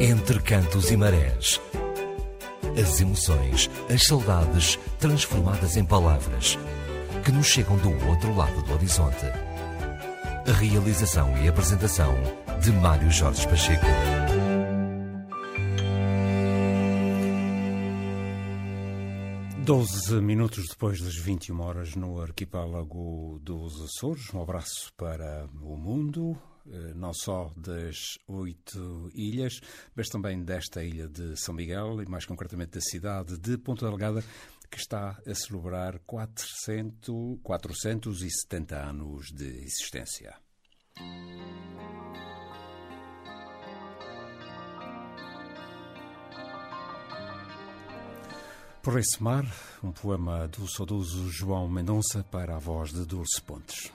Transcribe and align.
Entre 0.00 0.40
cantos 0.40 0.90
e 0.90 0.96
marés. 0.96 1.60
As 2.76 3.00
emoções, 3.00 3.70
as 3.88 4.02
saudades 4.02 4.76
transformadas 4.98 5.76
em 5.76 5.84
palavras 5.84 6.58
que 7.24 7.30
nos 7.30 7.46
chegam 7.46 7.76
do 7.78 7.90
outro 8.08 8.34
lado 8.34 8.60
do 8.64 8.72
horizonte. 8.74 9.24
A 10.46 10.52
realização 10.52 11.36
e 11.38 11.48
apresentação 11.48 12.12
de 12.60 12.72
Mário 12.72 13.10
Jorge 13.10 13.46
Pacheco. 13.46 13.86
Doze 19.64 20.20
minutos 20.20 20.66
depois 20.68 21.00
das 21.00 21.14
21 21.14 21.60
horas 21.60 21.94
no 21.94 22.20
arquipélago 22.20 23.38
dos 23.42 23.80
Açores. 23.80 24.34
Um 24.34 24.42
abraço 24.42 24.92
para 24.96 25.48
o 25.62 25.76
mundo, 25.76 26.36
não 26.94 27.12
só 27.12 27.52
das 27.56 28.18
oito 28.26 29.10
ilhas, 29.14 29.60
mas 29.94 30.08
também 30.08 30.42
desta 30.42 30.82
ilha 30.82 31.08
de 31.08 31.36
São 31.36 31.54
Miguel 31.54 32.02
e 32.02 32.06
mais 32.06 32.24
concretamente 32.24 32.72
da 32.72 32.80
cidade 32.80 33.38
de 33.38 33.58
Ponta 33.58 33.86
Delgada, 33.86 34.24
que 34.70 34.78
está 34.78 35.20
a 35.26 35.34
celebrar 35.34 35.98
400, 36.00 37.38
470 37.42 38.76
anos 38.76 39.26
de 39.32 39.46
existência. 39.64 40.34
Por 48.82 48.98
esse 48.98 49.22
mar, 49.22 49.46
um 49.82 49.92
poema 49.92 50.46
do 50.48 50.68
saudoso 50.68 51.30
João 51.30 51.66
Mendonça 51.68 52.22
para 52.30 52.56
a 52.56 52.58
voz 52.58 52.92
de 52.92 53.06
Dulce 53.06 53.40
Pontes. 53.40 53.90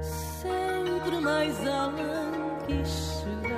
Sempre 0.00 1.20
mais 1.20 1.66
além 1.66 2.32
que 2.66 2.84
chegar. 2.84 3.51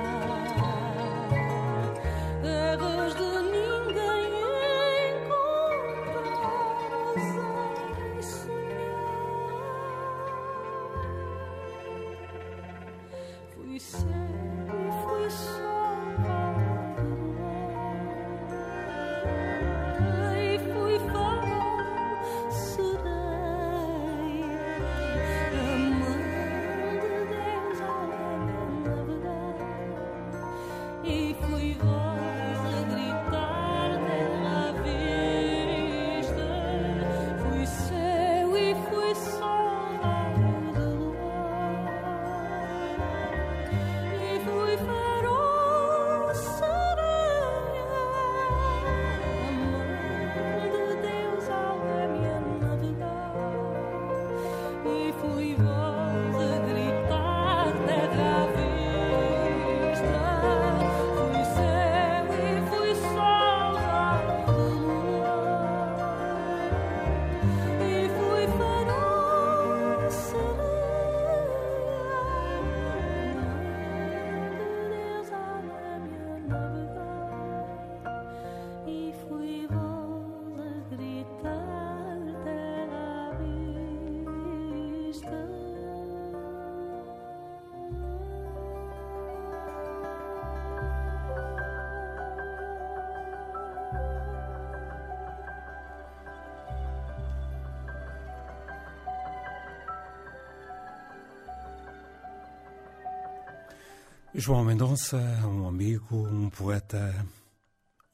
João 104.37 104.65
Mendonça, 104.65 105.17
um 105.47 105.65
amigo, 105.65 106.27
um 106.27 106.49
poeta, 106.49 107.25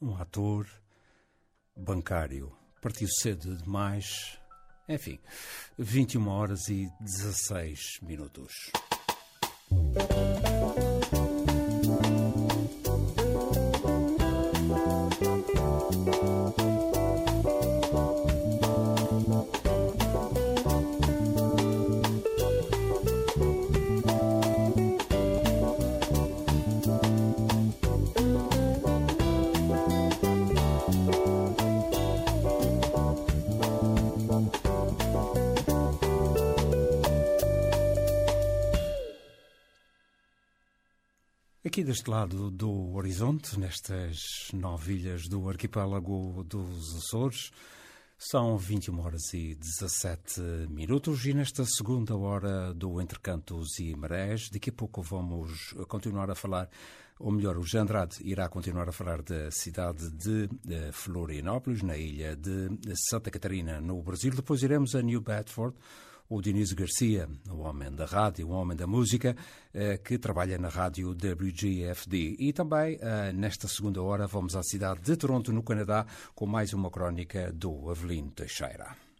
um 0.00 0.14
ator, 0.16 0.68
bancário. 1.76 2.52
Partiu 2.80 3.08
cedo 3.08 3.56
demais. 3.56 4.38
Enfim, 4.88 5.18
21 5.76 6.28
horas 6.28 6.68
e 6.68 6.88
16 7.00 7.98
minutos. 8.02 8.70
Deste 41.92 42.08
lado 42.08 42.50
do 42.50 42.94
horizonte, 42.94 43.60
nestas 43.60 44.48
nove 44.54 44.94
ilhas 44.94 45.28
do 45.28 45.46
arquipélago 45.46 46.42
dos 46.42 46.96
Açores, 46.96 47.50
são 48.16 48.56
21 48.56 48.98
horas 48.98 49.34
e 49.34 49.54
17 49.54 50.40
minutos 50.70 51.26
e 51.26 51.34
nesta 51.34 51.66
segunda 51.66 52.16
hora 52.16 52.72
do 52.72 52.98
Entre 52.98 53.18
Cantos 53.18 53.78
e 53.78 53.94
Marés, 53.94 54.48
daqui 54.48 54.70
a 54.70 54.72
pouco 54.72 55.02
vamos 55.02 55.74
continuar 55.86 56.30
a 56.30 56.34
falar, 56.34 56.70
ou 57.18 57.30
melhor, 57.30 57.58
o 57.58 57.62
Jean 57.62 57.82
Andrade 57.82 58.16
irá 58.22 58.48
continuar 58.48 58.88
a 58.88 58.92
falar 58.92 59.20
da 59.20 59.50
cidade 59.50 60.10
de 60.12 60.48
Florianópolis, 60.92 61.82
na 61.82 61.98
ilha 61.98 62.34
de 62.34 62.70
Santa 63.10 63.30
Catarina, 63.30 63.82
no 63.82 64.02
Brasil. 64.02 64.32
Depois 64.34 64.62
iremos 64.62 64.94
a 64.94 65.02
New 65.02 65.20
Bedford, 65.20 65.76
o 66.32 66.40
Dionísio 66.40 66.74
Garcia, 66.74 67.28
o 67.50 67.58
homem 67.58 67.94
da 67.94 68.06
rádio, 68.06 68.48
o 68.48 68.52
homem 68.52 68.74
da 68.74 68.86
música, 68.86 69.36
eh, 69.74 69.98
que 69.98 70.18
trabalha 70.18 70.56
na 70.56 70.68
rádio 70.68 71.10
WGFD. 71.10 72.36
E 72.38 72.54
também, 72.54 72.98
eh, 73.02 73.32
nesta 73.34 73.68
segunda 73.68 74.02
hora, 74.02 74.26
vamos 74.26 74.56
à 74.56 74.62
cidade 74.62 75.02
de 75.02 75.14
Toronto, 75.14 75.52
no 75.52 75.62
Canadá, 75.62 76.06
com 76.34 76.46
mais 76.46 76.72
uma 76.72 76.90
crónica 76.90 77.52
do 77.52 77.90
Avelino 77.90 78.30
Teixeira. 78.30 79.11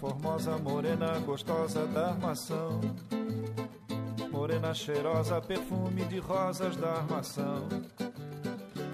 Formosa, 0.00 0.56
morena 0.56 1.18
gostosa 1.26 1.86
da 1.86 2.08
armação. 2.08 2.80
Morena 4.32 4.72
cheirosa, 4.72 5.42
perfume 5.42 6.06
de 6.06 6.18
rosas 6.18 6.74
da 6.76 6.88
armação. 6.88 7.68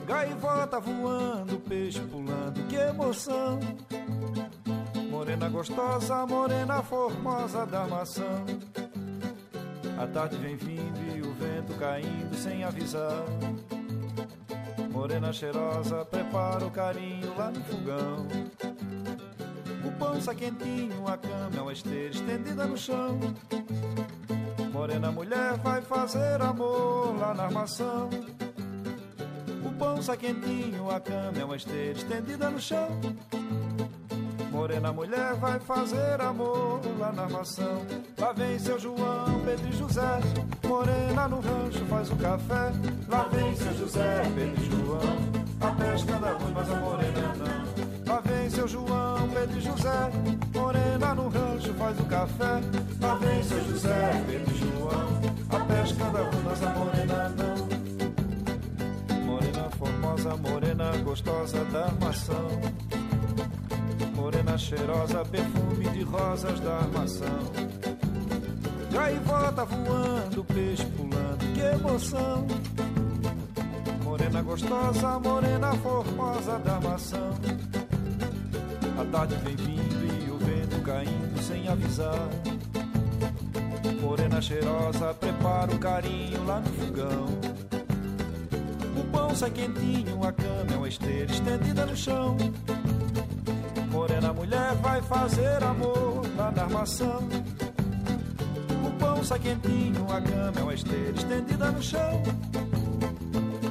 Gaivota 0.05 0.81
voando, 0.81 1.61
peixe 1.61 2.01
pulando, 2.01 2.67
que 2.69 2.75
emoção. 2.75 3.61
Morena 5.09 5.49
gostosa, 5.49 6.27
morena 6.27 6.83
formosa 6.83 7.65
da 7.65 7.83
armação. 7.83 8.45
A 9.97 10.07
tarde 10.09 10.37
vem 10.39 10.57
vindo 10.57 11.17
e 11.17 11.23
o 11.23 11.33
vento 11.35 11.73
caindo 11.79 12.35
sem 12.35 12.65
avisar. 12.65 13.25
Morena 14.91 15.33
cheirosa, 15.33 16.05
prepara 16.05 16.67
o 16.67 16.71
carinho 16.71 17.33
lá 17.39 17.53
no 17.53 17.63
fogão 17.63 18.27
pança 19.93 20.35
quentinho, 20.35 21.07
a 21.07 21.17
cama 21.17 21.57
é 21.57 21.61
uma 21.61 21.73
esteira 21.73 22.11
estendida 22.11 22.67
no 22.67 22.77
chão. 22.77 23.19
Morena 24.73 25.11
mulher 25.11 25.57
vai 25.59 25.81
fazer 25.83 26.41
amor 26.41 27.19
lá 27.19 27.35
na 27.35 27.45
armação. 27.45 28.11
O 29.65 29.73
pão 29.79 29.99
está 29.99 30.17
quentinho, 30.17 30.91
a 30.91 31.01
cama 31.01 31.39
é 31.39 31.45
uma 31.45 31.57
esteira 31.57 31.99
estendida 31.99 32.51
no 32.51 32.61
chão. 32.61 32.89
Morena 34.51 34.91
mulher 34.93 35.35
vai 35.35 35.61
fazer 35.61 36.21
amor 36.21 36.81
lá 36.99 37.13
na 37.13 37.25
armação. 37.25 37.85
Lá 38.19 38.33
vem 38.33 38.59
seu 38.59 38.79
João, 38.79 39.41
Pedro 39.45 39.69
e 39.69 39.73
José. 39.73 40.21
Morena 40.67 41.29
no 41.29 41.41
rancho 41.41 41.85
faz 41.87 42.11
o 42.11 42.17
café. 42.17 42.73
Lá 43.07 43.25
vem 43.25 43.55
seu 43.55 43.75
José, 43.75 44.23
Pedro 44.35 44.63
e 44.63 44.71
João. 44.71 45.47
A 45.61 45.71
pesca 45.73 46.13
da 46.19 46.33
ruim, 46.33 46.53
mas 46.55 46.71
a 46.71 46.77
morena 46.77 47.06
Pedro 49.47 49.61
José. 49.61 50.11
Morena 50.55 51.15
no 51.15 51.29
rancho 51.29 51.73
faz 51.75 52.01
o 52.01 52.05
café. 52.05 52.61
Lá 53.01 53.15
vem 53.17 53.43
seu 53.45 53.65
José, 53.65 54.25
Pedro 54.27 54.57
João. 54.57 55.21
A 55.51 55.61
pesca 55.61 56.05
da 56.05 56.21
rua, 56.21 56.43
mas 56.45 56.63
a 56.63 56.71
morena 56.71 57.29
não. 57.37 57.57
Morena 59.25 59.71
formosa, 59.71 60.37
morena 60.37 60.97
gostosa 60.99 61.65
da 61.67 61.85
armação. 61.85 62.61
Morena 64.15 64.59
cheirosa, 64.59 65.25
perfume 65.25 65.89
de 65.91 66.03
rosas 66.03 66.59
da 66.61 66.79
armação. 66.79 67.39
Gaivota 68.91 69.65
voando, 69.65 70.45
peixe 70.45 70.87
pulando, 70.87 71.55
que 71.55 71.61
emoção. 71.61 72.47
Morena 74.03 74.43
gostosa, 74.43 75.19
morena 75.21 75.73
formosa 75.75 76.59
da 76.59 76.81
maçã. 76.81 77.31
Tarde 79.17 79.35
vem 79.37 79.57
vindo 79.57 80.05
e 80.05 80.31
o 80.31 80.37
vento 80.37 80.79
caindo 80.83 81.43
sem 81.43 81.67
avisar. 81.67 82.29
Morena 83.99 84.43
cheirosa, 84.43 85.15
prepara 85.15 85.73
o 85.73 85.79
carinho 85.79 86.45
lá 86.45 86.61
no 86.61 86.69
fogão. 86.75 87.27
O 88.95 89.05
pão 89.11 89.35
sai 89.35 89.51
quentinho, 89.53 90.23
a 90.23 90.31
cama 90.31 90.71
é 90.71 90.77
uma 90.77 90.87
esteira 90.87 91.33
estendida 91.33 91.87
no 91.87 91.97
chão. 91.97 92.37
Morena 93.91 94.35
mulher 94.35 94.75
vai 94.83 95.01
fazer 95.01 95.65
amor 95.65 96.23
lá 96.37 96.51
na 96.51 96.65
armação. 96.65 97.27
O 98.87 98.91
pão 98.99 99.25
sai 99.25 99.39
quentinho, 99.39 100.13
a 100.13 100.21
cama 100.21 100.61
é 100.61 100.63
uma 100.63 100.75
esteira 100.75 101.17
estendida 101.17 101.71
no 101.71 101.83
chão. 101.83 102.23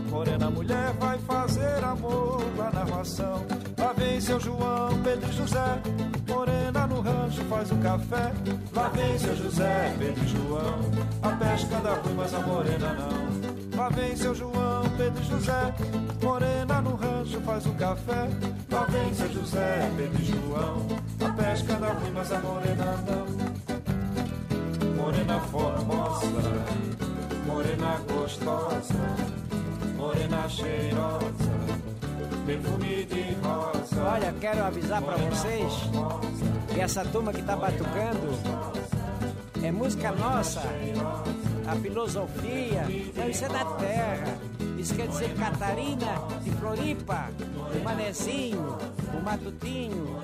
Morena 0.10 0.50
mulher 0.50 0.92
vai 0.94 1.20
fazer 1.20 1.84
amor 1.84 2.44
lá 2.58 2.72
na 2.72 2.82
armação. 2.82 3.55
Seu 4.26 4.40
João, 4.40 4.90
Pedro 5.04 5.30
e 5.30 5.34
José. 5.34 5.82
Morena 6.28 6.88
no 6.88 7.00
rancho 7.00 7.44
faz 7.44 7.72
o 7.72 7.76
café. 7.76 8.34
Lá 8.74 8.88
vem 8.90 9.20
seu 9.20 9.36
José, 9.36 9.96
Pedro 10.00 10.24
e 10.24 10.28
João. 10.28 10.80
A 11.22 11.30
pesca 11.30 11.80
da 11.80 11.94
rua, 11.94 12.14
mas 12.18 12.34
a 12.34 12.40
morena 12.40 12.94
não. 12.94 13.78
Lá 13.78 13.90
vem 13.90 14.16
seu 14.16 14.34
João, 14.34 14.84
Pedro 14.98 15.22
e 15.22 15.28
José. 15.28 15.76
Morena 16.24 16.82
no 16.82 16.96
rancho 16.96 17.40
faz 17.42 17.68
o 17.68 17.74
café. 17.74 18.28
Lá 18.72 18.86
vem 18.86 19.14
seu 19.14 19.32
José, 19.32 19.92
Pedro 19.96 20.20
e 20.20 20.26
João. 20.26 20.88
A 21.24 21.30
pesca 21.32 21.76
da 21.76 21.88
rua, 21.90 22.12
mas 22.16 22.32
a 22.32 22.40
morena 22.40 22.98
não. 23.06 25.04
Morena 25.04 25.40
formosa, 25.40 26.26
morena 27.46 28.02
gostosa 28.12 29.46
morena 29.96 30.48
cheirosa, 30.50 31.52
perfume 32.46 33.06
de 33.06 33.34
rosa. 33.42 34.04
Olha, 34.04 34.34
quero 34.40 34.64
avisar 34.64 35.02
para 35.02 35.18
vocês 35.18 35.74
que 36.74 36.80
essa 36.80 37.04
turma 37.06 37.34
que 37.34 37.42
tá 37.42 37.56
batucando 37.56 38.38
é 39.64 39.72
música 39.72 40.12
nossa, 40.12 40.62
a 41.68 41.76
filosofia, 41.78 42.86
isso 43.30 43.46
é 43.46 43.50
da 43.50 43.66
terra. 43.66 44.38
Isso 44.78 44.94
quer 44.94 45.08
dizer 45.08 45.34
Catarina 45.36 46.22
de 46.44 46.52
Floripa, 46.52 47.30
o 47.74 47.84
Manezinho, 47.84 48.78
o 49.18 49.24
Matutinho, 49.24 50.22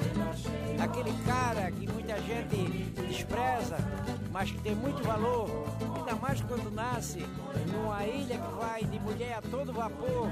aquele 0.80 1.12
cara 1.26 1.72
que 1.72 1.88
muita 1.92 2.22
gente 2.22 2.58
despreza, 3.08 3.78
mas 4.32 4.52
que 4.52 4.60
tem 4.60 4.76
muito 4.76 5.02
valor, 5.04 5.50
ainda 5.96 6.16
mais 6.16 6.42
quando 6.42 6.70
nasce 6.70 7.26
numa 7.72 8.06
ilha 8.06 8.38
que 8.38 8.54
vai 8.60 8.84
de 8.84 9.00
mulher 9.00 9.40
a 9.40 9.42
todo 9.42 9.74
vapor. 9.74 10.30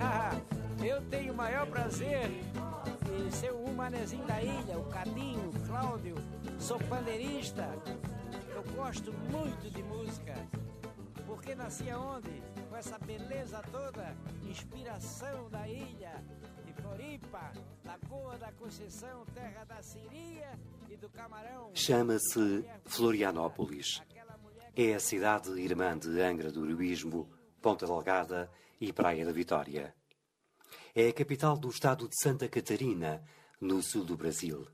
Eu 0.84 1.02
tenho 1.10 1.32
o 1.32 1.36
maior 1.36 1.66
prazer 1.66 2.30
de 3.04 3.34
ser 3.34 3.52
o 3.52 3.72
manezinho 3.72 4.24
da 4.26 4.42
ilha, 4.42 4.78
o 4.78 4.84
Cadinho, 4.88 5.50
o 5.50 5.66
Cláudio, 5.66 6.14
sou 6.58 6.78
pandeirista. 6.78 7.68
Eu 8.54 8.62
gosto 8.74 9.12
muito 9.12 9.70
de 9.70 9.82
música. 9.82 10.34
Porque 11.26 11.54
nasci 11.54 11.90
aonde? 11.90 12.42
Com 12.68 12.76
essa 12.76 12.98
beleza 12.98 13.60
toda, 13.70 14.16
inspiração 14.48 15.50
da 15.50 15.68
ilha 15.68 16.22
de 16.64 16.72
Floripa, 16.74 17.52
Lagoa 17.84 18.38
da 18.38 18.52
Conceição, 18.52 19.24
terra 19.34 19.64
da 19.64 19.82
Siria 19.82 20.58
e 20.88 20.96
do 20.96 21.08
Camarão. 21.10 21.70
Chama-se 21.74 22.64
Florianópolis. 22.86 24.00
É 24.76 24.94
a 24.94 25.00
cidade 25.00 25.50
irmã 25.60 25.98
de 25.98 26.20
Angra 26.20 26.52
do 26.52 26.64
Heroísmo, 26.64 27.28
Ponta 27.60 27.84
Delgada 27.84 28.48
e 28.80 28.92
Praia 28.92 29.26
da 29.26 29.32
Vitória. 29.32 29.97
É 31.00 31.10
a 31.10 31.12
capital 31.12 31.56
do 31.56 31.68
estado 31.68 32.08
de 32.08 32.20
Santa 32.20 32.48
Catarina, 32.48 33.22
no 33.60 33.80
sul 33.80 34.04
do 34.04 34.16
Brasil. 34.16 34.66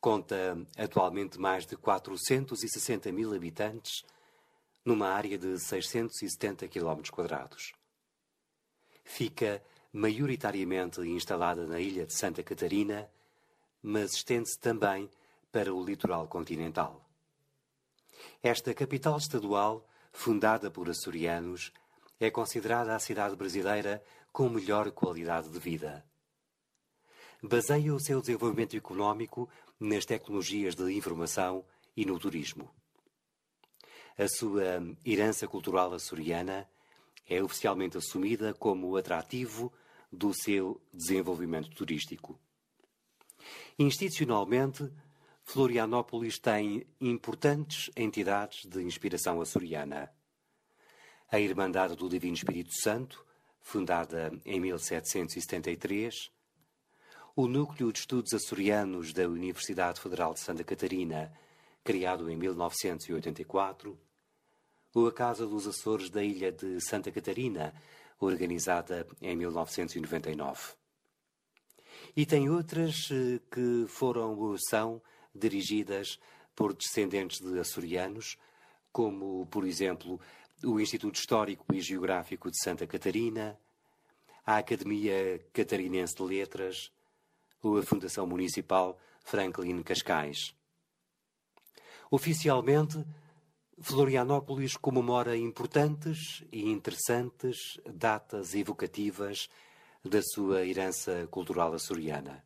Conta 0.00 0.58
atualmente 0.76 1.38
mais 1.38 1.64
de 1.64 1.76
460 1.76 3.12
mil 3.12 3.32
habitantes, 3.32 4.02
numa 4.84 5.10
área 5.10 5.38
de 5.38 5.60
670 5.60 6.66
km. 6.66 7.02
Fica 9.04 9.62
maioritariamente 9.92 11.00
instalada 11.02 11.68
na 11.68 11.78
ilha 11.78 12.04
de 12.04 12.12
Santa 12.12 12.42
Catarina, 12.42 13.08
mas 13.80 14.14
estende-se 14.14 14.58
também 14.58 15.08
para 15.52 15.72
o 15.72 15.84
litoral 15.84 16.26
continental. 16.26 17.00
Esta 18.42 18.74
capital 18.74 19.18
estadual, 19.18 19.88
fundada 20.12 20.68
por 20.68 20.90
açorianos, 20.90 21.72
é 22.18 22.28
considerada 22.28 22.96
a 22.96 22.98
cidade 22.98 23.36
brasileira 23.36 24.02
com 24.36 24.50
melhor 24.50 24.90
qualidade 24.90 25.48
de 25.48 25.58
vida. 25.58 26.04
baseia 27.42 27.94
o 27.94 27.98
seu 27.98 28.20
desenvolvimento 28.20 28.76
económico 28.76 29.48
nas 29.80 30.04
tecnologias 30.04 30.74
de 30.74 30.92
informação 30.92 31.64
e 31.96 32.04
no 32.04 32.18
turismo. 32.18 32.70
A 34.18 34.28
sua 34.28 34.82
herança 35.06 35.48
cultural 35.48 35.94
açoriana 35.94 36.68
é 37.26 37.42
oficialmente 37.42 37.96
assumida 37.96 38.52
como 38.52 38.94
atrativo 38.94 39.72
do 40.12 40.34
seu 40.34 40.82
desenvolvimento 40.92 41.70
turístico. 41.70 42.38
Institucionalmente, 43.78 44.92
Florianópolis 45.44 46.38
tem 46.38 46.86
importantes 47.00 47.90
entidades 47.96 48.66
de 48.66 48.82
inspiração 48.82 49.40
açoriana. 49.40 50.12
A 51.32 51.40
Irmandade 51.40 51.96
do 51.96 52.06
Divino 52.06 52.34
Espírito 52.34 52.74
Santo, 52.74 53.25
fundada 53.66 54.32
em 54.44 54.60
1773, 54.60 56.30
o 57.34 57.48
Núcleo 57.48 57.92
de 57.92 57.98
Estudos 57.98 58.32
Açorianos 58.32 59.12
da 59.12 59.28
Universidade 59.28 60.00
Federal 60.00 60.32
de 60.32 60.38
Santa 60.38 60.62
Catarina, 60.62 61.32
criado 61.82 62.30
em 62.30 62.36
1984, 62.36 63.98
ou 64.94 65.08
a 65.08 65.12
Casa 65.12 65.48
dos 65.48 65.66
Açores 65.66 66.08
da 66.08 66.22
Ilha 66.22 66.52
de 66.52 66.80
Santa 66.80 67.10
Catarina, 67.10 67.74
organizada 68.20 69.04
em 69.20 69.34
1999. 69.34 70.74
E 72.16 72.24
tem 72.24 72.48
outras 72.48 73.08
eh, 73.10 73.40
que 73.50 73.84
foram 73.88 74.38
ou 74.38 74.56
são 74.70 75.02
dirigidas 75.34 76.20
por 76.54 76.72
descendentes 76.72 77.40
de 77.40 77.58
açorianos, 77.58 78.38
como, 78.92 79.44
por 79.46 79.66
exemplo, 79.66 80.20
o 80.64 80.80
Instituto 80.80 81.16
Histórico 81.16 81.64
e 81.74 81.80
Geográfico 81.80 82.50
de 82.50 82.58
Santa 82.62 82.86
Catarina, 82.86 83.58
a 84.44 84.58
Academia 84.58 85.44
Catarinense 85.52 86.14
de 86.14 86.22
Letras 86.22 86.90
ou 87.62 87.78
a 87.78 87.82
Fundação 87.82 88.26
Municipal 88.26 88.98
Franklin 89.24 89.82
Cascais. 89.82 90.54
Oficialmente, 92.10 93.04
Florianópolis 93.78 94.76
comemora 94.76 95.36
importantes 95.36 96.44
e 96.50 96.68
interessantes 96.70 97.78
datas 97.84 98.54
evocativas 98.54 99.48
da 100.04 100.22
sua 100.22 100.64
herança 100.64 101.26
cultural 101.30 101.74
açoriana. 101.74 102.44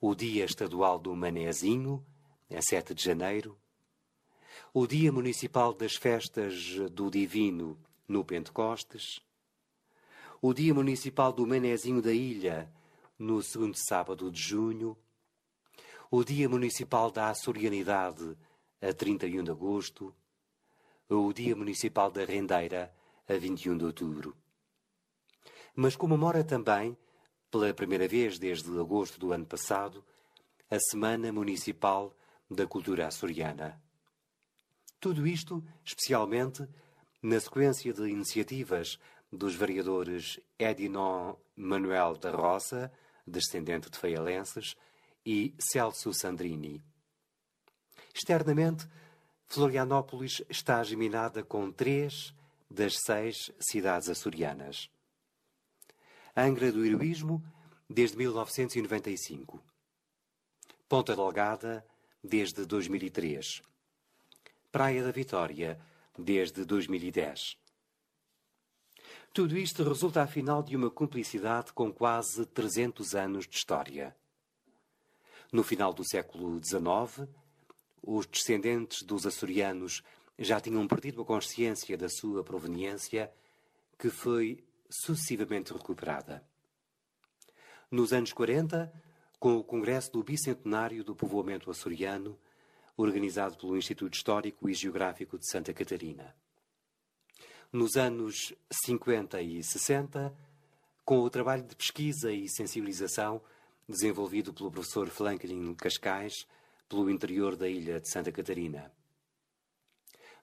O 0.00 0.14
Dia 0.14 0.44
Estadual 0.44 0.98
do 0.98 1.16
Manezinho, 1.16 2.06
é 2.48 2.60
7 2.60 2.94
de 2.94 3.02
janeiro. 3.02 3.58
O 4.74 4.86
Dia 4.86 5.10
Municipal 5.10 5.72
das 5.72 5.96
Festas 5.96 6.76
do 6.92 7.10
Divino, 7.10 7.78
no 8.06 8.22
Pentecostes. 8.22 9.18
O 10.42 10.52
Dia 10.52 10.74
Municipal 10.74 11.32
do 11.32 11.46
Manezinho 11.46 12.02
da 12.02 12.12
Ilha, 12.12 12.70
no 13.18 13.42
segundo 13.42 13.74
sábado 13.74 14.30
de 14.30 14.38
junho. 14.38 14.94
O 16.10 16.22
Dia 16.22 16.50
Municipal 16.50 17.10
da 17.10 17.30
Açorianidade, 17.30 18.36
a 18.82 18.92
31 18.92 19.42
de 19.42 19.50
agosto, 19.50 20.14
o 21.08 21.32
Dia 21.32 21.56
Municipal 21.56 22.10
da 22.10 22.26
Rendeira, 22.26 22.94
a 23.26 23.34
21 23.38 23.78
de 23.78 23.86
outubro. 23.86 24.36
Mas 25.74 25.96
comemora 25.96 26.44
também, 26.44 26.94
pela 27.50 27.72
primeira 27.72 28.06
vez 28.06 28.38
desde 28.38 28.68
agosto 28.78 29.18
do 29.18 29.32
ano 29.32 29.46
passado, 29.46 30.04
a 30.70 30.78
Semana 30.78 31.32
Municipal 31.32 32.14
da 32.50 32.66
Cultura 32.66 33.06
Açoriana. 33.06 33.87
Tudo 35.00 35.26
isto, 35.26 35.64
especialmente, 35.84 36.68
na 37.22 37.38
sequência 37.38 37.92
de 37.92 38.08
iniciativas 38.08 38.98
dos 39.32 39.54
vereadores 39.54 40.40
Edinon 40.58 41.36
Manuel 41.54 42.16
da 42.16 42.30
Roça, 42.30 42.92
descendente 43.26 43.90
de 43.90 43.98
feialenses, 43.98 44.74
e 45.24 45.54
Celso 45.58 46.12
Sandrini. 46.12 46.82
Externamente, 48.14 48.88
Florianópolis 49.46 50.42
está 50.48 50.82
geminada 50.82 51.44
com 51.44 51.70
três 51.70 52.34
das 52.70 52.96
seis 53.04 53.52
cidades 53.60 54.08
açorianas. 54.08 54.90
Angra 56.36 56.72
do 56.72 56.84
Heroísmo, 56.84 57.42
desde 57.88 58.16
1995. 58.16 59.62
Ponta 60.88 61.14
Delgada, 61.14 61.86
desde 62.22 62.64
2003. 62.64 63.62
Praia 64.70 65.02
da 65.02 65.10
Vitória, 65.10 65.80
desde 66.18 66.62
2010. 66.62 67.56
Tudo 69.32 69.56
isto 69.56 69.82
resulta, 69.82 70.22
afinal, 70.22 70.62
de 70.62 70.76
uma 70.76 70.90
cumplicidade 70.90 71.72
com 71.72 71.90
quase 71.90 72.44
300 72.44 73.14
anos 73.14 73.48
de 73.48 73.56
história. 73.56 74.14
No 75.50 75.62
final 75.62 75.94
do 75.94 76.06
século 76.06 76.62
XIX, 76.62 77.26
os 78.02 78.26
descendentes 78.26 79.02
dos 79.02 79.24
açorianos 79.26 80.02
já 80.38 80.60
tinham 80.60 80.86
perdido 80.86 81.22
a 81.22 81.24
consciência 81.24 81.96
da 81.96 82.10
sua 82.10 82.44
proveniência, 82.44 83.32
que 83.98 84.10
foi 84.10 84.62
sucessivamente 84.90 85.72
recuperada. 85.72 86.44
Nos 87.90 88.12
anos 88.12 88.34
40, 88.34 88.92
com 89.38 89.56
o 89.56 89.64
Congresso 89.64 90.12
do 90.12 90.22
Bicentenário 90.22 91.02
do 91.02 91.16
Povoamento 91.16 91.70
Açoriano, 91.70 92.38
organizado 92.98 93.56
pelo 93.56 93.76
Instituto 93.76 94.14
Histórico 94.14 94.68
e 94.68 94.74
Geográfico 94.74 95.38
de 95.38 95.48
Santa 95.48 95.72
Catarina. 95.72 96.34
Nos 97.72 97.96
anos 97.96 98.52
50 98.86 99.40
e 99.40 99.62
60, 99.62 100.34
com 101.04 101.20
o 101.20 101.30
trabalho 101.30 101.62
de 101.62 101.76
pesquisa 101.76 102.32
e 102.32 102.48
sensibilização 102.48 103.40
desenvolvido 103.88 104.52
pelo 104.52 104.70
professor 104.70 105.08
Franklin 105.08 105.74
Cascais 105.74 106.46
pelo 106.88 107.08
interior 107.08 107.54
da 107.54 107.68
ilha 107.68 108.00
de 108.00 108.10
Santa 108.10 108.32
Catarina. 108.32 108.92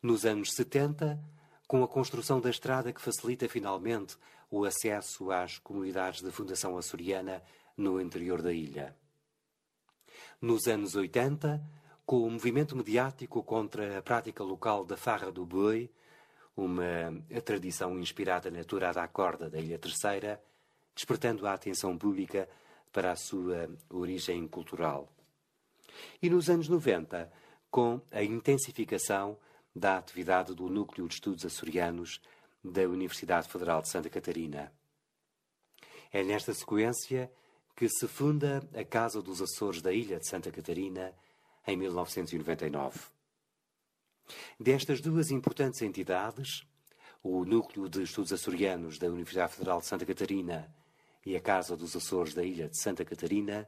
Nos 0.02 0.26
anos 0.26 0.54
70, 0.54 1.20
com 1.68 1.84
a 1.84 1.88
construção 1.88 2.40
da 2.40 2.50
estrada 2.50 2.94
que 2.94 3.02
facilita 3.02 3.50
finalmente 3.50 4.16
o 4.50 4.64
acesso 4.64 5.30
às 5.30 5.58
comunidades 5.58 6.22
da 6.22 6.32
Fundação 6.32 6.78
Açoriana 6.78 7.44
no 7.76 8.00
interior 8.00 8.42
da 8.42 8.54
ilha. 8.54 8.96
Nos 10.40 10.68
anos 10.68 10.96
80, 10.96 11.62
com 12.06 12.26
o 12.26 12.30
movimento 12.30 12.76
mediático 12.76 13.44
contra 13.44 13.98
a 13.98 14.02
prática 14.02 14.44
local 14.44 14.86
da 14.86 14.96
farra 14.96 15.32
do 15.32 15.46
boi, 15.46 15.90
uma 16.56 17.14
tradição 17.44 18.00
inspirada 18.00 18.50
na 18.50 18.64
tourada 18.64 19.02
à 19.02 19.08
corda 19.08 19.50
da 19.50 19.60
Ilha 19.60 19.80
Terceira, 19.80 20.42
despertando 20.94 21.46
a 21.46 21.54
atenção 21.54 21.98
pública 21.98 22.48
para 22.92 23.12
a 23.12 23.16
sua 23.16 23.70
origem 23.90 24.48
cultural 24.48 25.12
e 26.22 26.30
nos 26.30 26.50
anos 26.50 26.68
90, 26.68 27.32
com 27.70 28.02
a 28.12 28.24
intensificação 28.24 29.38
da 29.76 29.98
atividade 29.98 30.54
do 30.54 30.70
Núcleo 30.70 31.08
de 31.08 31.16
Estudos 31.16 31.46
Açorianos 31.46 32.22
da 32.64 32.82
Universidade 32.84 33.50
Federal 33.50 33.82
de 33.82 33.90
Santa 33.90 34.10
Catarina. 34.10 34.72
É 36.12 36.24
nesta 36.24 36.54
sequência 36.54 37.32
que 37.76 37.90
se 37.90 38.08
funda 38.08 38.64
a 38.74 38.84
Casa 38.84 39.22
dos 39.22 39.42
Açores 39.42 39.82
da 39.82 39.92
Ilha 39.92 40.20
de 40.20 40.28
Santa 40.28 40.52
Catarina 40.52 41.14
em 41.68 41.78
1999. 41.78 43.00
Destas 44.60 45.02
duas 45.02 45.32
importantes 45.32 45.82
entidades, 45.82 46.66
o 47.24 47.44
Núcleo 47.46 47.90
de 47.90 48.04
Estudos 48.04 48.34
Açorianos 48.34 48.98
da 48.98 49.08
Universidade 49.08 49.54
Federal 49.54 49.80
de 49.80 49.86
Santa 49.86 50.06
Catarina 50.06 50.74
e 51.26 51.36
a 51.36 51.42
Casa 51.42 51.76
dos 51.76 51.96
Açores 51.96 52.34
da 52.34 52.44
Ilha 52.44 52.70
de 52.70 52.78
Santa 52.78 53.04
Catarina, 53.04 53.68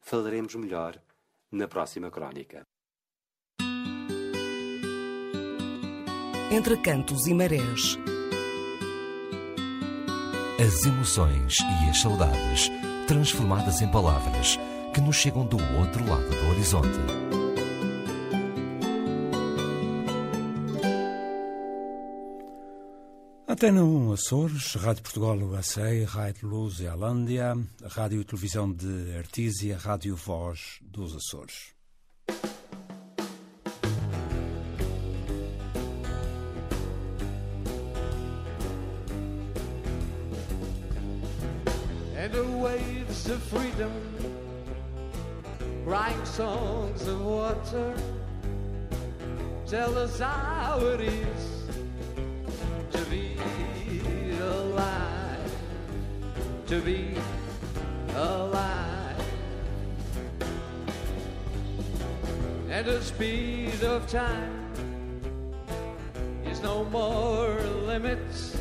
falaremos 0.00 0.54
melhor 0.54 1.00
na 1.50 1.66
próxima 1.66 2.10
crónica. 2.10 2.66
Entre 6.50 6.76
cantos 6.78 7.26
e 7.26 7.34
marés. 7.34 7.98
As 10.58 10.86
emoções 10.86 11.58
e 11.58 11.90
as 11.90 12.00
saudades 12.00 12.70
transformadas 13.06 13.82
em 13.82 13.90
palavras 13.90 14.58
que 14.96 15.00
nos 15.02 15.16
chegam 15.16 15.44
do 15.44 15.58
outro 15.78 16.08
lado 16.08 16.26
do 16.26 16.48
horizonte. 16.48 16.88
Antena 23.46 23.84
1 23.84 24.12
Açores, 24.14 24.74
Rádio 24.76 25.02
Portugal 25.02 25.36
USA, 25.36 25.90
Rádio 26.06 26.48
Luz 26.48 26.80
e 26.80 26.86
Alândia, 26.86 27.54
Rádio 27.84 28.22
e 28.22 28.24
Televisão 28.24 28.72
de 28.72 29.14
Artísia, 29.18 29.76
Rádio 29.76 30.16
Voz 30.16 30.78
dos 30.80 31.14
Açores. 31.14 31.74
And 42.16 42.32
the 42.32 42.42
waves 42.62 43.28
of 43.28 43.42
freedom 43.50 44.15
Crying 45.86 46.24
songs 46.24 47.06
of 47.06 47.24
water 47.24 47.94
Tell 49.68 49.96
us 49.96 50.18
how 50.18 50.80
it 50.80 51.00
is 51.00 51.62
To 52.90 53.04
be 53.04 53.36
alive 54.40 55.06
to 56.66 56.80
be 56.80 57.14
alive. 58.16 59.24
And 62.68 62.86
the 62.86 63.00
speed 63.00 63.84
of 63.84 64.08
time 64.08 64.72
is 66.44 66.60
no 66.60 66.84
more 66.86 67.60
limits. 67.86 68.56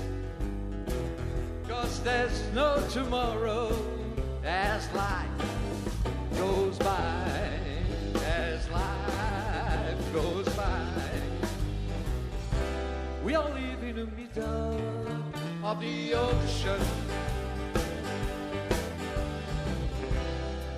Cause 1.68 2.00
there's 2.04 2.44
no 2.54 2.80
tomorrow 2.92 3.76
as 4.44 4.88
life 4.94 5.55
goes 6.38 6.78
by, 6.80 7.60
as 8.26 8.70
life 8.70 10.14
goes 10.14 10.48
by. 10.56 10.86
We 13.24 13.36
all 13.36 13.50
live 13.50 13.84
in 13.84 13.96
the 13.96 14.08
middle 14.08 14.82
of 15.64 15.80
the 15.80 16.14
ocean. 16.14 16.82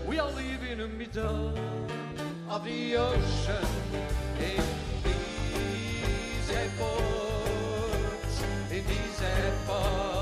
We 0.08 0.20
all 0.20 0.32
live 0.32 0.64
in 0.64 0.78
the 0.80 0.88
middle 0.88 1.54
of 2.50 2.64
the 2.64 2.96
ocean. 2.96 3.68
In 4.40 4.64
these 5.04 6.50
airports, 6.52 8.42
in 8.72 8.84
these 8.86 9.22
airport 9.22 10.17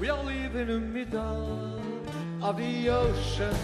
We 0.00 0.08
all 0.08 0.24
live 0.24 0.56
in 0.56 0.68
the 0.68 0.80
middle 0.80 1.78
of 2.40 2.56
the 2.56 2.88
ocean. 2.88 3.54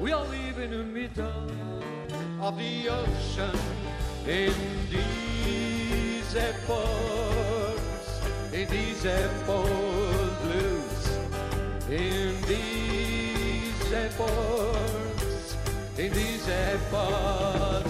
We 0.00 0.10
all 0.10 0.26
live 0.26 0.58
in 0.58 0.72
the 0.72 0.82
middle 0.82 1.52
of 2.40 2.58
the 2.58 2.88
ocean. 2.88 3.56
In 4.26 4.52
these 4.90 6.34
airports, 6.34 8.20
in 8.52 8.68
these 8.68 9.04
airport 9.06 10.42
blues. 10.42 11.08
In 11.88 12.34
these 12.48 13.92
airports, 13.92 15.56
in 15.96 16.12
these 16.12 16.48
airport 16.48 17.89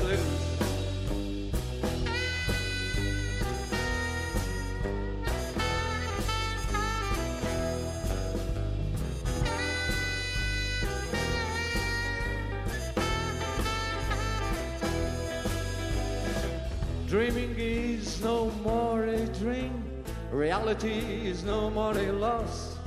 reality 20.41 21.29
is 21.29 21.45
no 21.45 21.69
more 21.69 21.93
a 21.93 22.11
loss. 22.13 22.79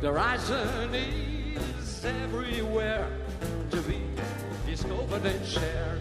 The 0.00 0.06
horizon 0.06 0.94
is 0.94 2.04
everywhere 2.04 3.08
to 3.72 3.80
be 3.82 4.00
discovered 4.64 5.26
and 5.26 5.44
shared. 5.44 6.00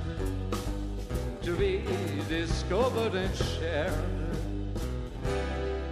To 1.41 1.55
be 1.55 1.81
discovered 2.29 3.15
and 3.15 3.35
shared. 3.35 3.91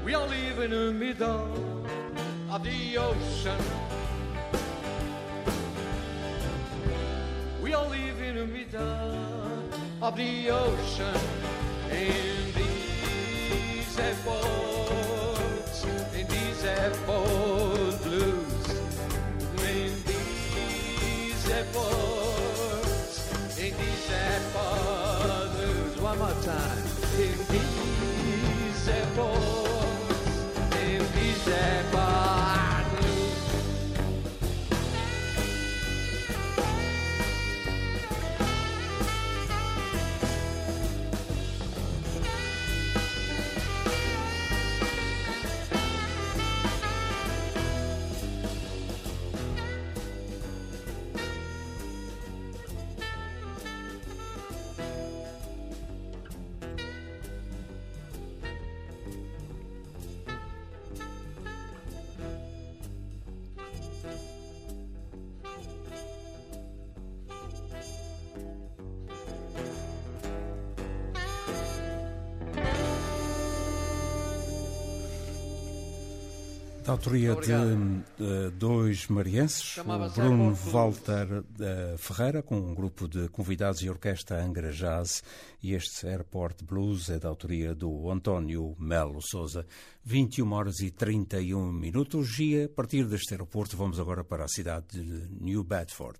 We 0.05 0.13
all 0.13 0.27
live 0.27 0.59
in 0.59 0.69
the 0.69 0.93
middle 0.93 1.87
of 2.51 2.63
the 2.63 2.97
ocean. 2.99 3.61
We 7.63 7.73
all 7.73 7.89
live 7.89 8.21
in 8.21 8.35
the 8.35 8.45
middle 8.45 9.15
of 9.99 10.15
the 10.15 10.51
ocean 10.51 11.19
in 11.89 12.46
in 16.13 16.27
these 16.27 16.63
airport 16.63 18.03
blues, 18.03 18.69
in 19.63 19.93
these 20.05 21.49
blues. 25.55 26.01
One 26.01 26.19
more 26.19 26.29
time. 26.43 26.83
In 27.17 27.37
these 27.49 27.76
autoria 76.97 77.35
de 77.35 78.49
dois 78.57 79.07
marienses, 79.07 79.77
o 79.77 80.09
Bruno. 80.15 80.53
Walter 80.55 81.43
eh, 81.59 81.95
Ferreira, 81.97 82.41
com 82.41 82.57
um 82.57 82.73
grupo 82.73 83.07
de 83.07 83.29
convidados 83.29 83.81
e 83.81 83.89
orquestra 83.89 84.43
Angra 84.43 84.71
Jazz, 84.71 85.23
e 85.61 85.73
este 85.73 86.07
Airport 86.07 86.63
Blues 86.63 87.09
é 87.09 87.19
da 87.19 87.29
autoria 87.29 87.75
do 87.75 88.09
António 88.09 88.75
Melo 88.79 89.21
Souza. 89.21 89.65
21 90.03 90.51
horas 90.51 90.79
e 90.79 90.89
31 90.89 91.71
minutos 91.71 92.39
e 92.39 92.63
a 92.63 92.69
partir 92.69 93.05
deste 93.05 93.33
aeroporto 93.33 93.77
vamos 93.77 93.99
agora 93.99 94.23
para 94.23 94.45
a 94.45 94.47
cidade 94.47 94.87
de 94.99 95.27
New 95.39 95.63
Bedford. 95.63 96.19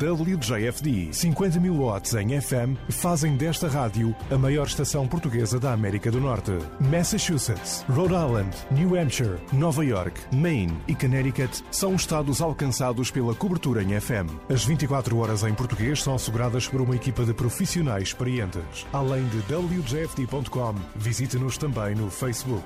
WJFD 0.00 1.12
50 1.12 1.60
mil 1.60 1.74
watts 1.74 2.14
em 2.14 2.40
FM 2.40 2.74
fazem 2.88 3.36
desta 3.36 3.68
rádio 3.68 4.16
a 4.30 4.38
maior 4.38 4.66
estação 4.66 5.06
portuguesa 5.06 5.60
da 5.60 5.74
América 5.74 6.10
do 6.10 6.18
Norte. 6.18 6.52
Massachusetts, 6.80 7.84
Rhode 7.86 8.14
Island, 8.14 8.56
New 8.70 8.98
Hampshire, 8.98 9.36
Nova 9.52 9.84
York, 9.84 10.18
Maine 10.34 10.74
e 10.88 10.94
Connecticut 10.94 11.62
são 11.70 11.94
estados 11.94 12.40
alcançados 12.40 13.10
pela 13.10 13.34
cobertura 13.34 13.82
em 13.82 14.00
FM. 14.00 14.30
As 14.48 14.64
24 14.64 15.18
horas 15.18 15.42
em 15.42 15.52
português 15.52 16.02
são 16.02 16.14
asseguradas 16.14 16.66
por 16.66 16.80
uma 16.80 16.96
equipa 16.96 17.22
de 17.22 17.34
profissionais 17.34 18.04
experientes. 18.04 18.86
Além 18.94 19.28
de 19.28 19.54
WJFD.com, 19.54 20.76
visite-nos 20.96 21.58
também 21.58 21.94
no 21.94 22.10
Facebook. 22.10 22.64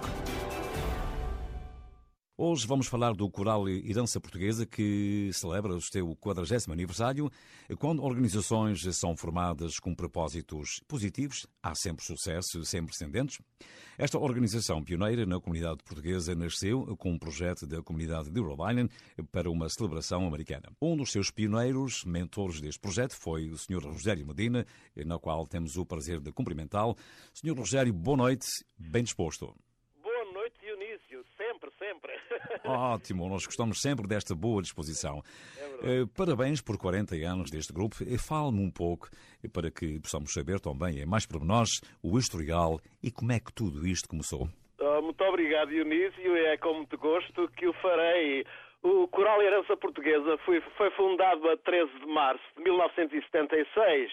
Hoje 2.36 2.66
vamos 2.66 2.88
falar 2.88 3.14
do 3.14 3.30
Coral 3.30 3.68
e 3.68 3.94
Dança 3.94 4.20
Portuguesa 4.20 4.66
que 4.66 5.30
celebra 5.32 5.72
o 5.72 5.80
seu 5.80 6.16
40 6.16 6.72
aniversário. 6.72 7.30
Quando 7.78 8.02
organizações 8.02 8.82
são 8.96 9.16
formadas 9.16 9.78
com 9.78 9.94
propósitos 9.94 10.80
positivos, 10.88 11.46
há 11.62 11.76
sempre 11.76 12.04
sucesso, 12.04 12.64
sempre 12.64 12.92
ascendentes. 12.92 13.38
Esta 13.96 14.18
organização 14.18 14.82
pioneira 14.82 15.24
na 15.24 15.40
comunidade 15.40 15.84
portuguesa 15.84 16.34
nasceu 16.34 16.96
com 16.96 17.12
um 17.12 17.18
projeto 17.20 17.68
da 17.68 17.80
comunidade 17.80 18.28
de 18.28 18.40
Rhode 18.40 18.68
Island 18.68 18.90
para 19.30 19.48
uma 19.48 19.68
celebração 19.68 20.26
americana. 20.26 20.72
Um 20.82 20.96
dos 20.96 21.12
seus 21.12 21.30
pioneiros, 21.30 22.04
mentores 22.04 22.60
deste 22.60 22.80
projeto, 22.80 23.14
foi 23.14 23.48
o 23.48 23.56
Sr. 23.56 23.84
Rogério 23.84 24.26
Medina, 24.26 24.66
na 25.06 25.20
qual 25.20 25.46
temos 25.46 25.76
o 25.76 25.86
prazer 25.86 26.18
de 26.18 26.32
cumprimentá-lo. 26.32 26.96
Sr. 27.32 27.56
Rogério, 27.56 27.92
boa 27.92 28.16
noite, 28.16 28.48
bem 28.76 29.04
disposto. 29.04 29.54
Boa 30.02 30.32
noite, 30.32 30.58
Dionísio. 30.60 30.84
Dionísio, 31.14 31.24
sempre, 31.36 31.70
sempre. 31.78 32.12
Ótimo, 32.64 33.28
nós 33.28 33.44
gostamos 33.44 33.80
sempre 33.80 34.06
desta 34.06 34.34
boa 34.34 34.62
disposição. 34.62 35.22
É 35.82 36.06
parabéns 36.16 36.62
por 36.62 36.78
40 36.78 37.14
anos 37.16 37.50
deste 37.50 37.72
grupo. 37.72 37.96
Fale-me 38.18 38.64
um 38.64 38.70
pouco, 38.70 39.10
para 39.52 39.70
que 39.70 40.00
possamos 40.00 40.32
saber 40.32 40.58
também, 40.60 40.98
em 40.98 41.06
mais 41.06 41.26
pormenores, 41.26 41.80
o 42.02 42.18
historial 42.18 42.80
e 43.02 43.10
como 43.10 43.32
é 43.32 43.38
que 43.38 43.52
tudo 43.52 43.86
isto 43.86 44.08
começou. 44.08 44.48
Oh, 44.80 45.02
muito 45.02 45.22
obrigado, 45.24 45.68
Dionísio. 45.68 46.36
É 46.36 46.56
com 46.56 46.74
muito 46.74 46.96
gosto 46.96 47.48
que 47.56 47.66
o 47.66 47.72
farei. 47.74 48.46
O 48.82 49.08
Coral 49.08 49.42
Herança 49.42 49.76
Portuguesa 49.76 50.38
foi, 50.44 50.60
foi 50.76 50.90
fundado 50.92 51.48
a 51.50 51.56
13 51.58 51.90
de 52.00 52.06
março 52.06 52.44
de 52.56 52.62
1976 52.62 54.10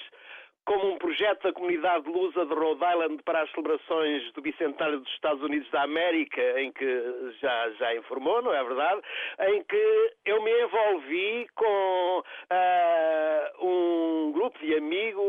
como 0.65 0.93
um 0.93 0.97
projeto 0.97 1.43
da 1.43 1.54
comunidade 1.54 2.08
lusa 2.10 2.45
de 2.45 2.54
Rhode 2.54 2.84
Island 2.84 3.24
para 3.24 3.41
as 3.41 3.52
celebrações 3.52 4.32
do 4.34 4.41
bicentenário 4.41 5.00
dos 5.00 5.12
Estados 5.13 5.41
Unidos 5.43 5.69
da 5.71 5.84
América, 5.84 6.41
em 6.62 6.71
que 6.71 7.34
já, 7.41 7.69
já 7.71 7.95
informou, 7.95 8.41
não 8.41 8.54
é 8.54 8.63
verdade? 8.63 9.02
Em 9.39 9.63
que 9.63 10.13
eu 10.26 10.41
me 10.43 10.52
envolvi 10.63 11.47
com 11.56 12.24
uh, 12.24 13.65
um 13.65 14.32
grupo 14.32 14.58
de 14.60 14.76
amigos, 14.76 15.20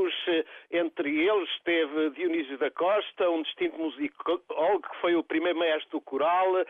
entre 0.70 1.26
eles 1.26 1.48
esteve 1.50 2.10
Dionísio 2.10 2.58
da 2.58 2.70
Costa, 2.70 3.30
um 3.30 3.42
distinto 3.42 3.78
musicólogo 3.78 4.82
que 4.82 5.00
foi 5.00 5.14
o 5.14 5.22
primeiro 5.22 5.58
maestro 5.58 5.98
do 5.98 6.00
coral, 6.00 6.52
uh, 6.52 6.64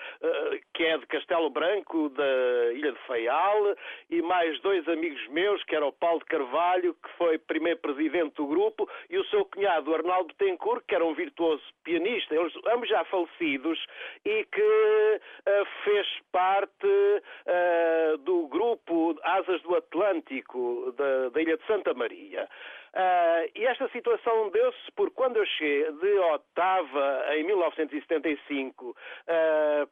que 0.75 0.85
é 0.85 0.99
de 0.99 1.07
Castelo 1.07 1.51
Branco, 1.51 2.09
da 2.11 2.73
Ilha 2.73 2.93
de 2.93 2.99
Faial, 3.07 3.77
e 4.11 4.23
mais 4.23 4.61
dois 4.61 4.87
amigos 4.89 5.27
meus, 5.29 5.63
que 5.65 5.77
era 5.77 5.87
o 5.87 5.93
Paulo 5.93 6.21
de 6.21 6.27
Carvalho, 6.27 6.95
que 6.95 7.09
foi 7.17 7.39
primeiro 7.39 7.81
presidente 7.81 8.35
do 8.37 8.47
grupo, 8.47 8.89
e 9.11 9.19
o 9.19 9.25
seu 9.27 9.45
cunhado 9.45 9.95
Arnaldo 9.95 10.35
Tencourt, 10.35 10.85
que 10.87 10.95
era 10.95 11.05
um 11.05 11.15
virtuoso 11.15 11.63
pianista, 11.85 12.35
eles 12.35 12.53
ambos 12.67 12.89
já 12.89 13.05
falecidos, 13.05 13.79
e 14.25 14.45
que 14.45 14.61
uh, 14.61 15.67
fez 15.85 16.07
parte 16.31 16.87
uh, 16.87 18.19
do 18.19 18.49
grupo 18.49 19.19
Asas 19.23 19.61
do 19.63 19.77
Atlântico 19.77 20.93
da, 20.97 21.29
da 21.31 21.41
Ilha 21.41 21.57
de 21.57 21.67
Santa 21.67 21.95
Maria. 21.95 22.49
Uh, 22.95 23.49
e 23.55 23.65
esta 23.65 23.89
situação 23.89 24.51
deu-se 24.51 24.93
por 24.95 25.11
quando 25.13 25.39
eu 25.39 25.47
cheguei 25.47 25.91
de 25.93 26.19
Otava 26.19 27.25
em 27.37 27.43
1975 27.45 28.91
uh, 28.91 28.95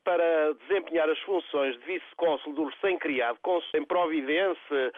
para 0.04 0.52
desempenhar 0.54 1.08
as 1.08 1.18
funções 1.20 1.78
de 1.78 1.84
vice-cônsul 1.86 2.52
do 2.52 2.64
recém-criado 2.64 3.38
cônsul 3.40 3.70
em 3.80 3.86
Providência, 3.86 4.92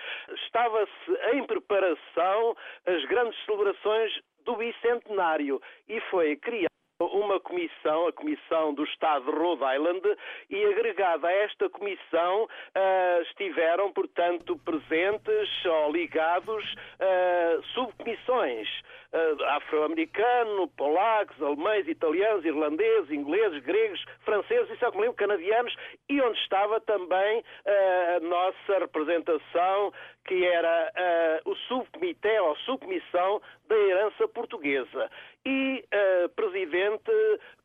estava-se 0.47 1.13
em 1.35 1.45
preparação 1.47 2.57
as 2.87 3.05
grandes 3.05 3.39
celebrações 3.45 4.13
do 4.45 4.57
bicentenário 4.57 5.63
e 5.89 6.01
foi 6.11 6.35
criado 6.37 6.73
uma 7.07 7.41
comissão, 7.41 8.07
a 8.07 8.13
Comissão 8.13 8.75
do 8.75 8.85
Estado 8.85 9.25
de 9.25 9.31
Rhode 9.31 9.63
Island, 9.75 10.17
e 10.51 10.65
agregada 10.65 11.29
a 11.29 11.33
esta 11.33 11.69
comissão 11.71 12.45
uh, 12.45 13.23
estiveram, 13.23 13.93
portanto, 13.93 14.59
presentes 14.65 15.65
ou 15.65 15.93
ligados 15.93 16.65
uh, 16.75 17.63
subcomissões 17.75 18.69
uh, 19.13 19.45
afro-americano, 19.57 20.69
polacos, 20.77 21.41
alemães, 21.43 21.87
italianos, 21.89 22.45
irlandeses, 22.45 23.11
ingleses, 23.11 23.63
gregos, 23.63 24.05
franceses 24.25 24.71
e, 24.71 24.79
só 24.79 24.91
me 24.91 25.01
lembro, 25.01 25.15
canadianos, 25.15 25.75
e 26.09 26.21
onde 26.21 26.39
estava 26.39 26.81
também 26.81 27.45
a 28.17 28.21
nossa 28.21 28.79
representação, 28.79 29.93
que 30.25 30.45
era 30.45 30.93
o 31.45 31.55
subcomitê 31.69 32.39
ou 32.41 32.57
subcomissão 32.59 33.41
da 33.69 33.77
herança 33.77 34.29
portuguesa 34.29 35.11
e 35.45 35.85
a 35.93 36.29
Presidente 36.29 37.11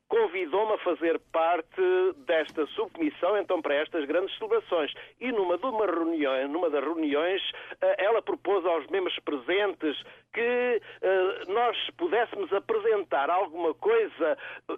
convidou-me 0.08 0.74
a 0.74 0.78
fazer 0.80 1.20
parte 1.32 1.82
desta 2.26 2.66
subcomissão, 2.68 3.38
então, 3.38 3.62
para 3.62 3.76
estas 3.76 4.06
grandes 4.06 4.36
celebrações. 4.38 4.94
E 5.20 5.32
numa, 5.32 5.58
de 5.58 5.66
uma 5.66 5.86
reunião, 5.86 6.48
numa 6.48 6.70
das 6.70 6.84
reuniões, 6.84 7.42
eh, 7.82 7.96
ela 8.06 8.22
propôs 8.22 8.66
aos 8.66 8.88
membros 8.88 9.18
presentes 9.20 10.02
que 10.34 10.82
uh, 11.02 11.52
nós 11.52 11.76
pudéssemos 11.98 12.52
apresentar 12.54 13.30
alguma 13.30 13.74
coisa 13.74 14.38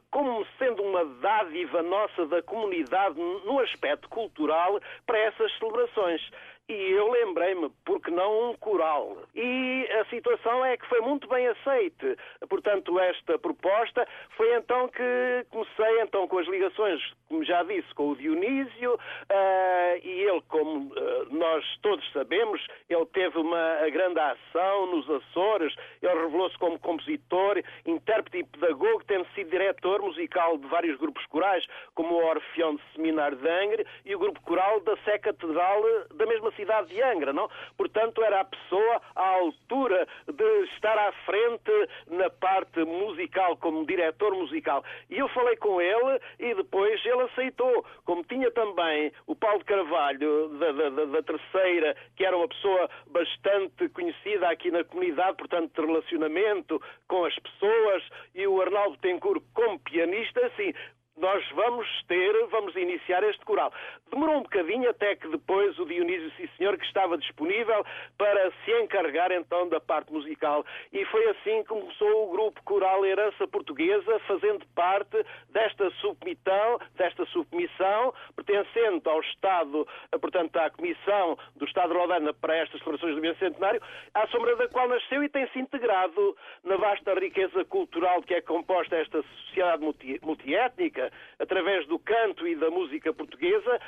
como 0.10 0.46
sendo 0.58 0.82
uma 0.82 1.04
dádiva 1.04 1.84
nossa 1.84 2.26
da 2.28 2.42
comunidade 2.42 3.20
no 3.20 3.60
aspecto 3.60 4.08
cultural 4.10 4.80
para 5.06 5.18
essas 5.18 5.52
celebrações. 5.58 6.22
E 6.70 6.92
eu 6.92 7.10
lembrei-me, 7.10 7.72
porque 7.84 8.12
não 8.12 8.52
um 8.52 8.54
coral? 8.54 9.18
E 9.34 9.90
a 10.00 10.06
situação 10.06 10.64
é 10.64 10.78
que 10.78 10.86
foi 10.86 11.02
muito 11.02 11.28
bem 11.28 11.48
aceite. 11.48 12.16
Portanto, 12.48 13.00
esta 13.00 13.40
proposta 13.40 14.08
foi 14.38 14.56
então 14.56 14.88
que 14.88 15.48
comecei 15.50 16.02
então 16.02 16.28
com 16.28 16.38
as 16.38 16.48
ligações, 16.48 17.02
como 17.28 17.44
já 17.44 17.64
disse, 17.64 17.92
com 17.96 18.10
o 18.10 18.16
Dionísio, 18.16 18.94
uh, 18.94 20.00
e 20.04 20.22
ele, 20.22 20.42
como 20.48 20.94
uh, 20.94 21.28
nós 21.32 21.66
todos 21.82 22.08
sabemos, 22.12 22.64
ele 22.88 23.06
teve 23.08 23.40
uma 23.40 23.90
grande 23.92 24.20
ação 24.20 24.86
nos 24.96 25.10
Açores, 25.10 25.74
ele 26.04 26.22
revelou-se 26.22 26.58
como 26.60 26.78
compositor, 26.78 27.64
intérprete 27.88 28.38
e 28.38 28.44
pedagogo, 28.44 29.04
tendo 29.08 29.26
sido 29.34 29.50
diretor 29.50 30.04
musical 30.04 30.56
de 30.60 30.68
vários 30.68 31.00
grupos 31.00 31.26
corais, 31.26 31.66
como 31.96 32.14
o 32.14 32.26
Orfeão 32.26 32.76
de 32.76 32.84
Seminário 32.94 33.38
de 33.38 33.50
Angre 33.50 33.88
e 34.06 34.14
o 34.14 34.20
grupo 34.20 34.40
coral 34.42 34.80
da 34.82 34.96
Sé 34.98 35.18
Catedral 35.18 35.82
da 36.14 36.28
mesma 36.28 36.52
de 36.66 37.02
Angra, 37.02 37.34
não? 37.34 37.50
Portanto, 37.78 38.24
era 38.24 38.42
a 38.42 38.46
pessoa 38.46 39.02
à 39.16 39.28
altura 39.36 40.08
de 40.28 40.64
estar 40.74 40.98
à 40.98 41.12
frente 41.26 41.72
na 42.08 42.30
parte 42.30 42.84
musical, 42.84 43.58
como 43.58 43.86
diretor 43.86 44.34
musical. 44.36 44.84
E 45.10 45.18
eu 45.18 45.28
falei 45.30 45.56
com 45.58 45.82
ele 45.82 46.20
e 46.40 46.54
depois 46.54 47.04
ele 47.06 47.24
aceitou. 47.24 47.86
Como 48.06 48.24
tinha 48.24 48.52
também 48.52 49.12
o 49.28 49.36
Paulo 49.36 49.60
de 49.60 49.66
Carvalho, 49.66 50.50
da, 50.60 50.72
da, 50.72 51.06
da 51.06 51.24
terceira, 51.24 51.96
que 52.16 52.26
era 52.26 52.36
uma 52.36 52.48
pessoa 52.48 52.90
bastante 53.08 53.90
conhecida 53.90 54.50
aqui 54.50 54.72
na 54.72 54.84
comunidade, 54.84 55.38
portanto, 55.38 55.74
de 55.74 55.88
relacionamento 55.88 56.82
com 57.08 57.26
as 57.26 57.38
pessoas, 57.40 58.04
e 58.36 58.46
o 58.48 58.62
Arnaldo 58.62 58.98
Tencourt 58.98 59.44
como 59.54 59.80
pianista, 59.80 60.46
assim, 60.46 60.74
nós 61.20 61.46
vamos 61.52 61.88
ter, 62.08 62.34
vamos 62.48 62.76
iniciar 62.76 63.24
este 63.24 63.44
coral. 63.46 63.72
Demorou 64.10 64.38
um 64.38 64.44
bocadinho 64.44 64.90
até 64.90 65.16
que 65.16 65.28
depois 65.28 65.78
o 65.78 65.86
Dionísio 65.86 66.32
Sim 66.38 66.50
Senhor 66.58 66.78
que 66.78 66.86
estava 66.86 67.18
disponível 67.18 67.86
para 68.18 68.52
se 68.64 68.72
encarregar 68.82 69.32
então 69.32 69.68
da 69.70 69.80
parte 69.80 70.12
musical 70.12 70.66
e 70.92 71.06
foi 71.06 71.30
assim 71.30 71.62
que 71.64 71.70
começou 71.70 72.28
o 72.28 72.32
grupo 72.32 72.62
coral 72.64 73.06
Herança 73.06 73.48
Portuguesa 73.48 74.20
fazendo 74.28 74.66
parte 74.76 75.26
desta 75.50 75.90
submissão, 76.02 76.80
desta 76.96 77.26
submissão 77.28 78.14
pertencente 78.36 79.08
ao 79.08 79.20
Estado, 79.22 79.88
portanto 80.20 80.56
à 80.58 80.70
Comissão 80.70 81.38
do 81.56 81.66
Estado 81.66 81.94
Rodana 81.94 82.34
para 82.34 82.56
estas 82.56 82.80
celebrações 82.80 83.16
do 83.16 83.22
Bicentenário, 83.22 83.82
à 84.14 84.28
sombra 84.28 84.56
da 84.56 84.68
qual 84.70 84.88
nasceu 84.88 85.24
e 85.24 85.30
tem-se 85.30 85.60
integrado 85.60 86.36
na 86.64 86.78
vasta 86.78 87.14
riqueza 87.14 87.64
cultural 87.66 88.22
que 88.22 88.34
é 88.34 88.42
composta 88.42 88.96
esta 88.96 89.22
sociedade 89.22 89.84
multiétnica 90.22 91.09
através 91.38 91.86
do 91.88 92.00
canto 92.00 92.48
e 92.48 92.56
da 92.56 92.70
música 92.70 93.14
portuguesa, 93.14 93.80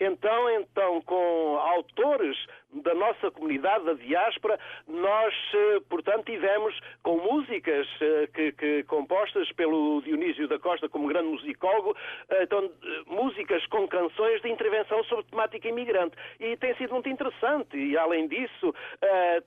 então, 0.00 0.50
então, 0.50 1.02
com 1.02 1.58
autores 1.58 2.36
da 2.72 2.94
nossa 2.94 3.30
comunidade, 3.30 3.84
da 3.84 3.94
diáspora, 3.94 4.58
nós, 4.86 5.34
eh, 5.54 5.80
portanto, 5.88 6.24
tivemos 6.26 6.78
com 7.02 7.16
músicas 7.18 7.86
eh, 8.00 8.28
que, 8.32 8.52
que, 8.52 8.82
compostas 8.84 9.50
pelo 9.52 10.00
Dionísio 10.02 10.46
da 10.46 10.58
Costa 10.58 10.88
como 10.88 11.08
grande 11.08 11.28
musicólogo, 11.28 11.96
eh, 12.28 12.44
então, 12.44 12.70
músicas 13.06 13.64
com 13.66 13.88
canções 13.88 14.40
de 14.42 14.48
intervenção 14.48 15.02
sobre 15.04 15.24
temática 15.26 15.68
imigrante. 15.68 16.16
E 16.38 16.56
tem 16.56 16.74
sido 16.76 16.94
muito 16.94 17.08
interessante. 17.08 17.76
E, 17.76 17.96
além 17.96 18.28
disso, 18.28 18.74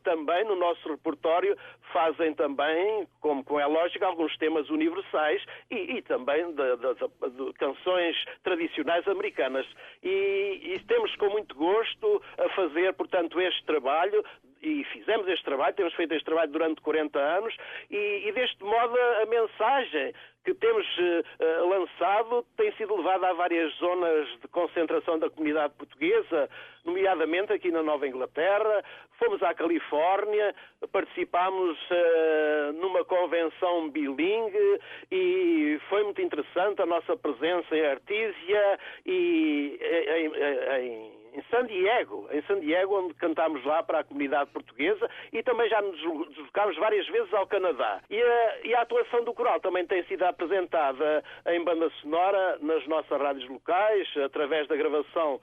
também 0.03 0.43
no 0.45 0.55
nosso 0.55 0.87
repertório 0.89 1.57
fazem 1.93 2.33
também, 2.33 3.07
como, 3.21 3.43
é 3.59 3.65
lógico, 3.65 4.03
alguns 4.03 4.35
temas 4.37 4.69
universais 4.69 5.41
e, 5.69 5.97
e 5.97 6.01
também 6.01 6.51
de, 6.53 6.77
de, 6.77 6.93
de, 6.95 7.45
de, 7.45 7.53
canções 7.53 8.15
tradicionais 8.43 9.07
americanas. 9.07 9.65
E, 10.01 10.42
e 10.43 10.79
temos 10.87 11.15
com 11.15 11.29
muito 11.29 11.55
gosto 11.55 12.21
a 12.37 12.49
fazer, 12.49 12.93
portanto, 12.93 13.39
este 13.39 13.63
trabalho 13.65 14.23
e 14.61 14.83
fizemos 14.85 15.27
este 15.27 15.43
trabalho, 15.43 15.75
temos 15.75 15.93
feito 15.93 16.13
este 16.13 16.25
trabalho 16.25 16.51
durante 16.51 16.81
40 16.81 17.19
anos 17.19 17.55
e, 17.91 18.23
e 18.27 18.31
deste 18.31 18.63
modo 18.63 18.97
a 19.21 19.25
mensagem 19.25 20.13
que 20.43 20.53
temos 20.53 20.85
uh, 20.97 21.69
lançado 21.69 22.45
tem 22.57 22.71
sido 22.73 22.95
levada 22.95 23.29
a 23.29 23.33
várias 23.33 23.73
zonas 23.75 24.27
de 24.41 24.47
concentração 24.49 25.17
da 25.17 25.29
comunidade 25.29 25.73
portuguesa, 25.75 26.49
nomeadamente 26.83 27.53
aqui 27.53 27.71
na 27.71 27.81
Nova 27.81 28.07
Inglaterra. 28.07 28.83
Fomos 29.17 29.41
à 29.41 29.53
Califórnia, 29.53 30.53
participámos 30.91 31.77
uh, 31.89 32.73
numa 32.73 33.05
convenção 33.05 33.89
bilingue 33.89 34.79
e 35.11 35.79
foi 35.89 36.03
muito 36.03 36.21
interessante 36.21 36.81
a 36.81 36.85
nossa 36.85 37.15
presença 37.15 37.75
em 37.75 37.85
Artísia 37.85 38.79
e 39.05 39.79
em, 39.81 40.27
em 40.27 41.22
em 41.22 41.22
San 41.49 41.65
Diego, 41.65 42.27
em 42.31 42.41
San 42.43 42.59
Diego, 42.59 42.99
onde 42.99 43.13
cantámos 43.15 43.63
lá 43.65 43.81
para 43.81 43.99
a 43.99 44.03
comunidade 44.03 44.51
portuguesa 44.51 45.09
e 45.31 45.41
também 45.43 45.69
já 45.69 45.81
nos 45.81 45.97
deslocámos 46.29 46.77
várias 46.77 47.07
vezes 47.07 47.33
ao 47.33 47.47
Canadá. 47.47 48.01
E 48.09 48.21
a, 48.21 48.59
e 48.63 48.75
a 48.75 48.81
atuação 48.81 49.23
do 49.23 49.33
coral 49.33 49.59
também 49.59 49.85
tem 49.85 50.03
sido 50.05 50.23
apresentada 50.23 51.23
em 51.47 51.63
banda 51.63 51.89
sonora 52.01 52.57
nas 52.61 52.85
nossas 52.87 53.19
rádios 53.19 53.49
locais, 53.49 54.07
através 54.17 54.67
da 54.67 54.75
gravação 54.75 55.39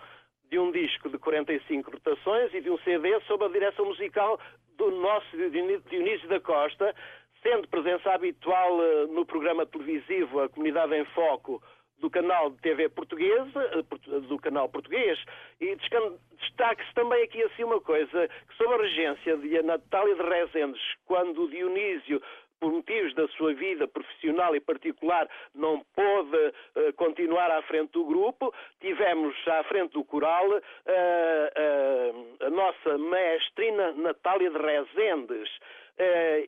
de 0.50 0.58
um 0.58 0.70
disco 0.72 1.08
de 1.08 1.18
45 1.18 1.90
rotações 1.90 2.52
e 2.52 2.60
de 2.60 2.70
um 2.70 2.78
CD 2.78 3.18
sob 3.20 3.44
a 3.44 3.48
direção 3.48 3.84
musical 3.86 4.38
do 4.76 4.90
nosso 4.90 5.36
Dionísio 5.36 6.28
da 6.28 6.40
Costa, 6.40 6.94
sendo 7.42 7.68
presença 7.68 8.10
habitual 8.10 8.82
eh, 8.82 9.06
no 9.06 9.24
programa 9.24 9.64
televisivo 9.64 10.40
A 10.40 10.48
Comunidade 10.48 10.94
em 10.94 11.04
Foco 11.06 11.62
do 12.00 12.10
canal 12.10 12.50
de 12.50 12.58
TV 12.58 12.88
portuguesa, 12.88 13.70
eh, 13.72 14.20
do 14.20 14.38
canal 14.38 14.68
português, 14.68 15.18
e 15.60 15.76
destaque-se 15.76 16.94
também 16.94 17.22
aqui 17.22 17.42
assim 17.42 17.64
uma 17.64 17.80
coisa, 17.80 18.28
que 18.48 18.56
sob 18.56 18.74
a 18.74 18.78
regência 18.78 19.36
de 19.36 19.62
Natália 19.62 20.14
de 20.14 20.22
Rezendes, 20.22 20.82
quando 21.06 21.42
o 21.42 21.50
Dionísio 21.50 22.20
por 22.60 22.70
motivos 22.72 23.14
da 23.14 23.26
sua 23.28 23.54
vida 23.54 23.88
profissional 23.88 24.54
e 24.54 24.60
particular, 24.60 25.26
não 25.54 25.82
pôde 25.94 26.36
uh, 26.36 26.92
continuar 26.94 27.50
à 27.50 27.62
frente 27.62 27.92
do 27.92 28.04
grupo. 28.04 28.52
Tivemos 28.80 29.34
à 29.48 29.64
frente 29.64 29.92
do 29.92 30.04
coral 30.04 30.46
uh, 30.46 30.52
uh, 30.52 32.46
a 32.46 32.50
nossa 32.50 32.98
maestrina 32.98 33.92
Natália 33.92 34.50
de 34.50 34.58
Rezendes 34.58 35.48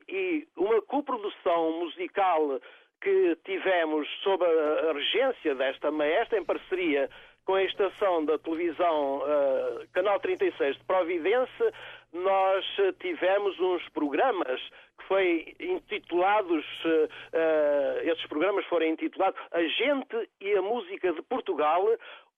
e 0.09 0.49
uma 0.57 0.81
coprodução 0.81 1.81
musical 1.81 2.59
que 3.03 3.37
tivemos 3.45 4.09
sob 4.23 4.45
a 4.45 4.93
regência 4.93 5.55
desta 5.55 5.91
maestra, 5.91 6.39
em 6.39 6.45
parceria 6.45 7.11
com 7.45 7.55
a 7.55 7.65
estação 7.65 8.25
da 8.25 8.39
televisão 8.39 9.19
uh, 9.19 9.89
Canal 9.93 10.21
36 10.21 10.77
de 10.77 10.85
Providência, 10.85 11.73
nós 12.13 12.65
tivemos 13.01 13.59
uns 13.59 13.89
programas 13.89 14.61
que 14.99 15.07
foi 15.09 15.55
intitulados, 15.59 16.65
uh, 16.85 18.09
esses 18.09 18.25
programas 18.27 18.65
foram 18.67 18.87
intitulados 18.87 19.41
A 19.51 19.63
Gente 19.63 20.31
e 20.41 20.55
a 20.55 20.63
Música 20.63 21.13
de 21.13 21.23
Portugal, 21.23 21.85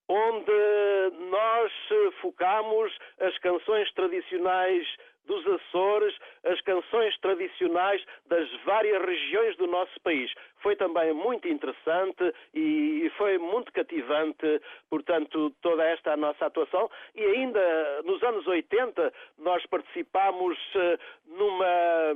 onde 0.09 0.53
nós 1.31 1.73
focamos 2.23 2.97
as 3.21 3.37
canções 3.39 3.93
tradicionais 3.93 4.87
dos 5.27 5.47
Açores, 5.47 6.15
as 6.45 6.61
canções 6.61 7.17
tradicionais 7.19 8.03
das 8.27 8.49
várias 8.65 9.03
regiões 9.05 9.57
do 9.57 9.67
nosso 9.67 9.99
país. 10.03 10.33
Foi 10.61 10.77
também 10.77 11.13
muito 11.13 11.49
interessante 11.49 12.35
e 12.55 13.11
foi 13.17 13.39
muito 13.39 13.73
cativante, 13.73 14.61
portanto, 14.89 15.51
toda 15.61 15.85
esta 15.85 16.17
nossa 16.17 16.47
atuação. 16.47 16.91
E 17.15 17.23
ainda 17.23 18.03
nos 18.03 18.23
anos 18.23 18.47
80 18.47 19.13
nós 19.39 19.65
participámos 19.67 20.59
eh, 20.75 20.99
numa, 21.27 22.15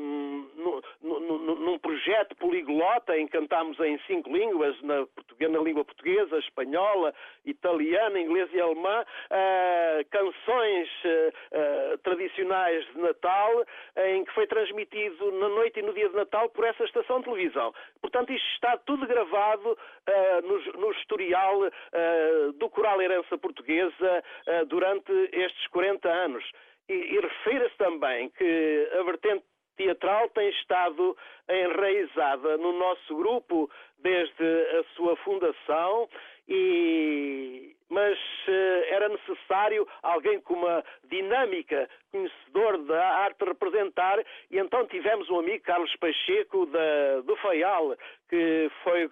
num, 1.02 1.38
num 1.38 1.78
projeto 1.78 2.36
poliglota 2.36 3.16
em 3.16 3.26
que 3.26 3.38
cantámos 3.38 3.78
em 3.80 3.98
cinco 4.06 4.34
línguas, 4.34 4.80
na, 4.82 5.06
na 5.48 5.58
língua 5.60 5.84
portuguesa, 5.84 6.38
espanhola, 6.38 7.14
italiana, 7.44 8.20
inglês 8.20 8.50
e 8.52 8.60
alemã, 8.60 9.02
uh, 9.02 10.08
canções 10.10 10.88
uh, 11.04 11.98
tradicionais 11.98 12.84
de 12.98 13.02
Natal, 13.02 13.64
em 13.96 14.24
que 14.24 14.34
foi 14.34 14.46
transmitido 14.46 15.30
na 15.32 15.48
noite 15.48 15.78
e 15.78 15.82
no 15.82 15.94
dia 15.94 16.08
de 16.08 16.16
Natal 16.16 16.48
por 16.50 16.64
essa 16.64 16.84
estação 16.84 17.18
de 17.20 17.24
televisão. 17.24 17.72
Portanto, 18.00 18.32
isto 18.32 18.48
está 18.54 18.76
tudo 18.78 19.06
gravado 19.06 19.72
uh, 19.72 20.46
no, 20.46 20.80
no, 20.80 20.90
historial 20.92 21.60
uh, 21.60 22.52
do 22.54 22.68
Coral 22.68 23.00
Herança 23.00 23.38
Portuguesa 23.38 24.24
uh, 24.46 24.66
durante 24.66 25.12
estes 25.32 25.66
40 25.68 26.08
anos. 26.08 26.44
E, 26.88 26.94
e 26.94 27.20
refira-se 27.20 27.76
também 27.76 28.30
que 28.30 28.90
a 28.98 29.02
vertente 29.04 29.44
teatral 29.76 30.28
tem 30.30 30.48
estado 30.50 31.16
enraizada 31.48 32.56
no 32.56 32.72
nosso 32.72 33.14
grupo 33.14 33.70
desde 33.98 34.44
a 34.78 34.84
sua 34.94 35.16
fundação 35.16 36.08
e 36.48 37.76
mas 37.88 38.18
uh, 38.18 38.84
era 38.88 39.08
necessário 39.08 39.86
alguém 40.02 40.40
com 40.40 40.54
uma 40.54 40.84
dinâmica, 41.04 41.88
conhecedor 42.10 42.78
da 42.84 43.06
arte 43.18 43.44
representar, 43.44 44.18
e 44.50 44.58
então 44.58 44.86
tivemos 44.86 45.28
um 45.30 45.40
amigo, 45.40 45.64
Carlos 45.64 45.94
Pacheco, 45.96 46.66
da, 46.66 47.20
do 47.22 47.36
Faial, 47.36 47.96
que 48.28 48.70
foi 48.82 49.06
uh, 49.06 49.10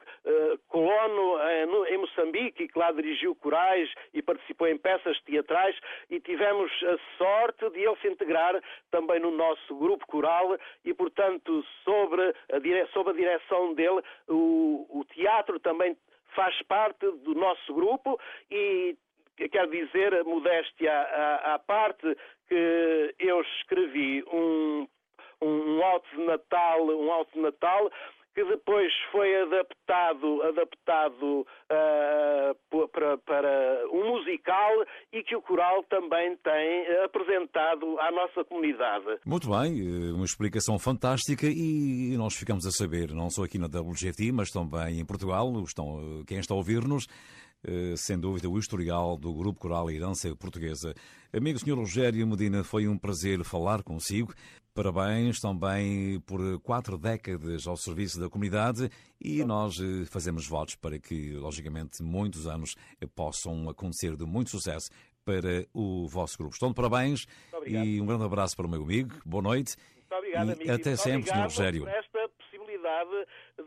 colono 0.68 1.36
uh, 1.36 1.66
no, 1.66 1.86
em 1.86 1.98
Moçambique 1.98 2.64
e 2.64 2.68
que 2.68 2.78
lá 2.78 2.92
dirigiu 2.92 3.34
corais 3.34 3.90
e 4.12 4.22
participou 4.22 4.68
em 4.68 4.78
peças 4.78 5.18
teatrais, 5.22 5.76
e 6.10 6.20
tivemos 6.20 6.70
a 6.84 7.16
sorte 7.16 7.70
de 7.70 7.80
ele 7.80 7.96
se 7.96 8.08
integrar 8.08 8.62
também 8.90 9.20
no 9.20 9.30
nosso 9.30 9.74
grupo 9.76 10.06
coral, 10.06 10.58
e 10.84 10.92
portanto, 10.92 11.64
sobre 11.84 12.34
a, 12.52 12.58
dire... 12.58 12.86
sobre 12.88 13.12
a 13.12 13.16
direção 13.16 13.74
dele, 13.74 14.02
o, 14.28 14.86
o 14.90 15.04
teatro 15.04 15.58
também 15.60 15.96
faz 16.36 16.62
parte 16.68 17.10
do 17.24 17.34
nosso 17.34 17.74
grupo 17.74 18.20
e 18.50 18.96
quero 19.50 19.70
dizer, 19.70 20.24
modéstia 20.24 20.92
à, 20.92 21.54
à 21.54 21.58
parte, 21.58 22.16
que 22.48 23.14
eu 23.18 23.40
escrevi 23.42 24.22
um, 24.32 24.86
um 25.42 25.84
alto 25.84 26.08
de 26.16 26.24
Natal, 26.24 26.86
um 26.86 27.12
alto 27.12 27.38
Natal 27.40 27.90
que 28.36 28.44
depois 28.44 28.92
foi 29.10 29.34
adaptado, 29.40 30.42
adaptado 30.42 31.40
uh, 31.40 32.88
para, 32.88 33.16
para 33.16 33.88
um 33.90 34.10
musical 34.10 34.84
e 35.10 35.22
que 35.22 35.34
o 35.34 35.40
coral 35.40 35.82
também 35.84 36.36
tem 36.44 36.86
apresentado 37.02 37.98
à 37.98 38.10
nossa 38.12 38.44
comunidade. 38.44 39.06
Muito 39.24 39.48
bem, 39.48 39.80
eh, 39.80 40.12
uma 40.12 40.26
explicação 40.26 40.78
fantástica 40.78 41.46
e 41.46 42.14
nós 42.18 42.34
ficamos 42.34 42.66
a 42.66 42.70
saber, 42.70 43.14
não 43.14 43.30
só 43.30 43.44
aqui 43.44 43.56
na 43.56 43.68
WGT, 43.68 44.32
mas 44.32 44.50
também 44.50 45.00
em 45.00 45.06
Portugal, 45.06 45.50
estão, 45.64 46.22
quem 46.26 46.38
está 46.38 46.52
a 46.52 46.58
ouvir-nos, 46.58 47.06
eh, 47.66 47.94
sem 47.96 48.20
dúvida, 48.20 48.50
o 48.50 48.58
historial 48.58 49.16
do 49.16 49.32
Grupo 49.32 49.58
Coral 49.58 49.90
Herança 49.90 50.28
Portuguesa. 50.36 50.92
Amigo 51.32 51.58
Sr. 51.58 51.74
Rogério 51.74 52.26
Medina, 52.26 52.62
foi 52.62 52.86
um 52.86 52.98
prazer 52.98 53.42
falar 53.44 53.82
consigo. 53.82 54.34
Parabéns 54.76 55.40
também 55.40 56.20
por 56.20 56.60
quatro 56.60 56.98
décadas 56.98 57.66
ao 57.66 57.78
serviço 57.78 58.20
da 58.20 58.28
comunidade 58.28 58.90
e 59.18 59.42
nós 59.42 59.80
eh, 59.80 60.04
fazemos 60.04 60.46
votos 60.46 60.74
para 60.74 60.98
que, 60.98 61.32
logicamente, 61.32 62.02
muitos 62.02 62.46
anos 62.46 62.76
possam 63.14 63.70
acontecer 63.70 64.14
de 64.14 64.26
muito 64.26 64.50
sucesso 64.50 64.90
para 65.24 65.66
o 65.72 66.06
vosso 66.06 66.36
grupo. 66.36 66.52
Estão 66.52 66.68
de 66.68 66.74
parabéns 66.74 67.26
e 67.64 67.98
um 68.02 68.04
grande 68.04 68.24
abraço 68.24 68.54
para 68.54 68.66
o 68.66 68.68
meu 68.68 68.82
amigo. 68.82 69.14
Boa 69.24 69.42
noite. 69.42 69.76
Muito 69.94 70.14
obrigado, 70.14 70.48
e 70.50 70.52
amigo. 70.52 70.72
Até 70.72 70.94
sempre, 70.94 71.30
Sr. 71.30 71.42
Rogério. 71.44 71.86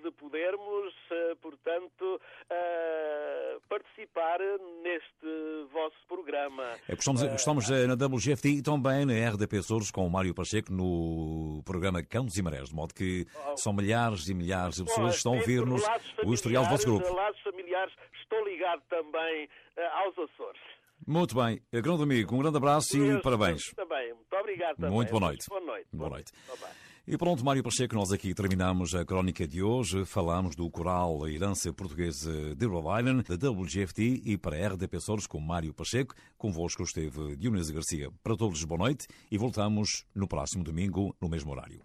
De 0.04 0.12
podermos, 0.12 0.93
eh, 1.12 1.36
portanto, 1.41 2.21
uh, 2.45 3.62
participar 3.67 4.39
neste 4.84 5.67
vosso 5.71 5.97
programa. 6.08 6.63
É, 6.88 6.93
estamos, 6.93 7.21
uh, 7.21 7.36
estamos 7.36 7.69
na 7.69 7.93
WGFT 7.93 8.49
e 8.49 8.62
também 8.62 9.06
na 9.06 9.13
RDP 9.13 9.58
Açores 9.58 9.89
com 9.91 10.06
o 10.06 10.10
Mário 10.10 10.34
Pacheco 10.34 10.71
no 10.71 11.63
programa 11.65 12.04
Cantos 12.04 12.38
e 12.38 12.41
Marés, 12.43 12.69
de 12.69 12.75
modo 12.75 12.93
que 12.93 13.25
oh, 13.47 13.58
são 13.58 13.73
milhares 13.73 14.28
e 14.30 14.34
milhares 14.34 14.75
de 14.75 14.86
pessoas 14.86 15.12
que 15.12 15.17
estão 15.17 15.34
a 15.34 15.38
ouvir-nos 15.38 15.84
o 16.23 16.34
historial 16.34 16.63
do 16.63 16.69
vosso 16.69 16.86
grupo. 16.86 17.13
Lados 17.13 17.41
familiares, 17.41 17.93
estou 18.21 18.47
ligado 18.47 18.82
também 18.89 19.49
aos 19.93 20.17
Açores. 20.17 20.62
Muito 21.08 21.36
bem, 21.36 21.62
grande 21.71 22.04
amigo, 22.04 22.36
um 22.36 22.39
grande 22.39 22.58
abraço 22.58 22.97
e 22.97 23.21
parabéns. 23.21 23.73
Também, 23.73 24.13
muito 24.13 24.36
obrigado. 24.36 24.75
Também. 24.75 24.91
Muito 24.91 25.10
boa 25.10 25.21
noite. 25.21 25.45
Boa 25.49 25.62
noite. 25.62 25.88
Boa 25.91 26.10
noite. 26.10 26.32
Boa 26.47 26.60
noite. 26.60 26.88
E 27.12 27.17
pronto, 27.17 27.43
Mário 27.43 27.63
Pacheco, 27.63 27.95
nós 27.95 28.12
aqui 28.12 28.36
terminamos 28.36 28.93
a 28.93 29.04
crónica 29.04 29.48
de 29.48 29.63
hoje. 29.63 30.06
Falamos 30.06 30.56
do 30.56 30.69
coral 30.69 31.28
Herança 31.28 31.74
Portuguesa 31.74 32.54
de 32.56 32.67
Rhode 32.67 33.00
Island, 33.00 33.36
da 33.36 33.50
WGFT 33.50 34.22
e 34.24 34.38
para 34.38 34.56
a 34.56 34.69
RDP 34.69 34.98
Açores 34.98 35.26
com 35.26 35.39
Mário 35.39 35.74
Pacheco. 35.74 36.13
Convosco 36.38 36.84
esteve 36.84 37.36
Dionísio 37.36 37.74
Garcia. 37.74 38.12
Para 38.22 38.38
todos, 38.38 38.63
boa 38.63 38.78
noite 38.78 39.08
e 39.32 39.39
voltamos 39.39 40.06
no 40.13 40.28
próximo 40.28 40.63
domingo, 40.63 41.15
no 41.19 41.28
mesmo 41.28 41.52
horário. 41.52 41.82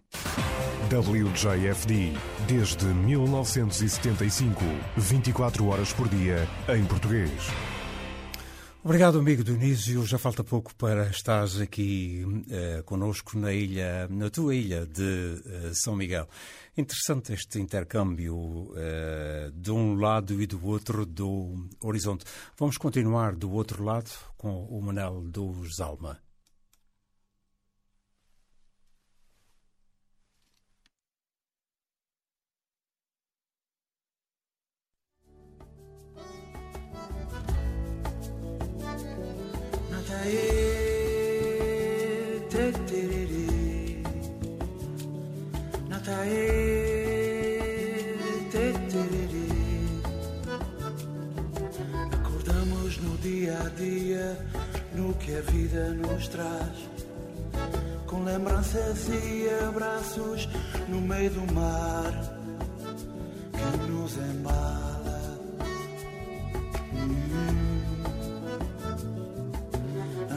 WJFD, 0.91 2.13
desde 2.47 2.85
1975, 2.85 4.61
24 4.95 5.65
horas 5.65 5.91
por 5.91 6.07
dia, 6.07 6.47
em 6.69 6.85
português. 6.85 7.31
Obrigado, 8.85 9.17
amigo 9.17 9.43
Dionísio. 9.43 10.05
Já 10.05 10.19
falta 10.19 10.43
pouco 10.43 10.75
para 10.75 11.09
estares 11.09 11.59
aqui 11.59 12.23
uh, 12.23 12.83
conosco 12.83 13.35
na 13.35 13.51
ilha, 13.51 14.07
na 14.11 14.29
tua 14.29 14.53
ilha 14.53 14.85
de 14.85 15.01
uh, 15.01 15.71
São 15.73 15.95
Miguel. 15.95 16.29
Interessante 16.77 17.33
este 17.33 17.59
intercâmbio 17.59 18.35
uh, 18.35 19.51
de 19.55 19.71
um 19.71 19.95
lado 19.95 20.39
e 20.39 20.45
do 20.45 20.63
outro 20.63 21.03
do 21.03 21.67
horizonte. 21.81 22.25
Vamos 22.59 22.77
continuar 22.77 23.35
do 23.35 23.49
outro 23.49 23.83
lado 23.83 24.11
com 24.37 24.65
o 24.65 24.79
Manel 24.83 25.19
dos 25.31 25.79
Alma. 25.79 26.19
Acordamos 52.13 52.97
no 52.97 53.17
dia 53.17 53.59
a 53.59 53.69
dia, 53.69 54.37
no 54.95 55.13
que 55.15 55.35
a 55.35 55.41
vida 55.41 55.89
nos 55.89 56.27
traz. 56.27 56.89
Com 58.07 58.23
lembranças 58.23 59.07
e 59.09 59.47
abraços 59.67 60.49
no 60.87 61.01
meio 61.01 61.29
do 61.31 61.53
mar 61.53 62.13
que 63.51 63.91
nos 63.91 64.17
embala. 64.17 65.39
Hum. 66.93 67.84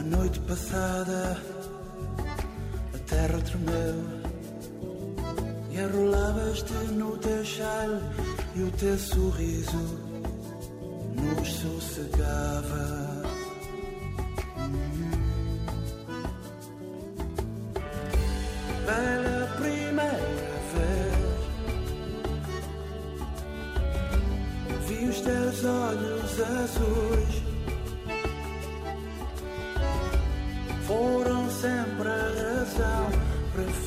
Noite 0.09 0.39
passada, 0.41 1.37
a 2.93 2.97
terra 3.07 3.39
tremeu 3.41 4.03
e 5.71 5.79
arrolavas-te 5.79 6.73
no 6.93 7.15
teu 7.17 7.45
chale 7.45 8.01
e 8.55 8.63
o 8.63 8.71
teu 8.71 8.97
sorriso 8.97 9.99
nos 11.15 11.53
sossegava. 11.53 13.19
Pela 18.85 19.47
primeira 19.57 20.59
vez 20.73 21.19
vi 24.87 25.05
os 25.05 25.21
teus 25.21 25.63
olhos 25.65 26.39
azuis. 26.41 27.38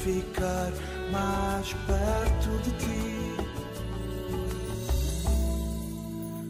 Ficar 0.02 0.72
mais 1.12 1.72
perto 1.86 2.50
de 2.64 2.72
ti. 2.72 3.02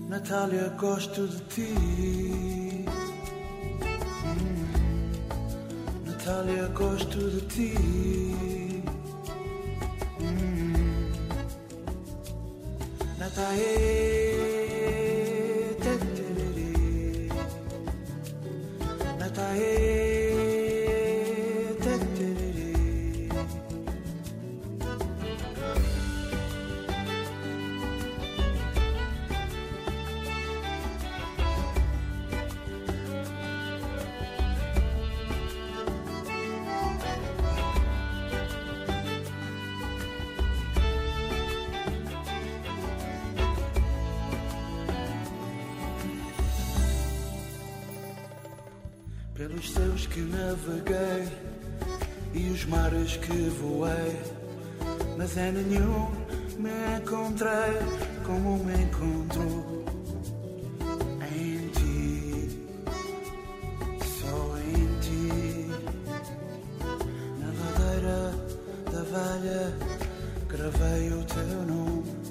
Natália, 0.08 0.68
gosto 0.78 1.28
de 1.28 1.40
ti. 1.52 2.84
Natália, 6.06 6.66
gosto 6.68 7.30
de 7.30 7.40
ti. 7.52 8.82
Natália, 13.18 14.01
e 52.34 52.50
os 52.50 52.64
mares 52.66 53.16
que 53.16 53.48
voei, 53.60 54.16
mas 55.16 55.36
em 55.36 55.52
nenhum 55.52 56.10
me 56.58 56.70
encontrei 56.96 57.78
como 58.24 58.58
me 58.64 58.74
encontro 58.74 59.84
em 61.30 61.68
ti, 61.68 62.66
só 64.20 64.56
em 64.58 65.00
ti. 65.00 65.70
Na 67.38 67.48
ladeira 67.58 68.34
da 68.90 69.02
velha 69.02 69.62
gravei 70.48 71.12
o 71.12 71.24
teu 71.24 71.62
nome 71.66 72.22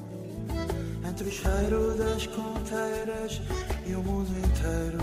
entre 1.07 1.27
o 1.27 1.31
cheiro 1.31 1.95
das 1.97 2.25
conteiras 2.27 3.41
e 3.85 3.93
o 3.95 4.03
mundo 4.03 4.29
inteiro 4.29 4.99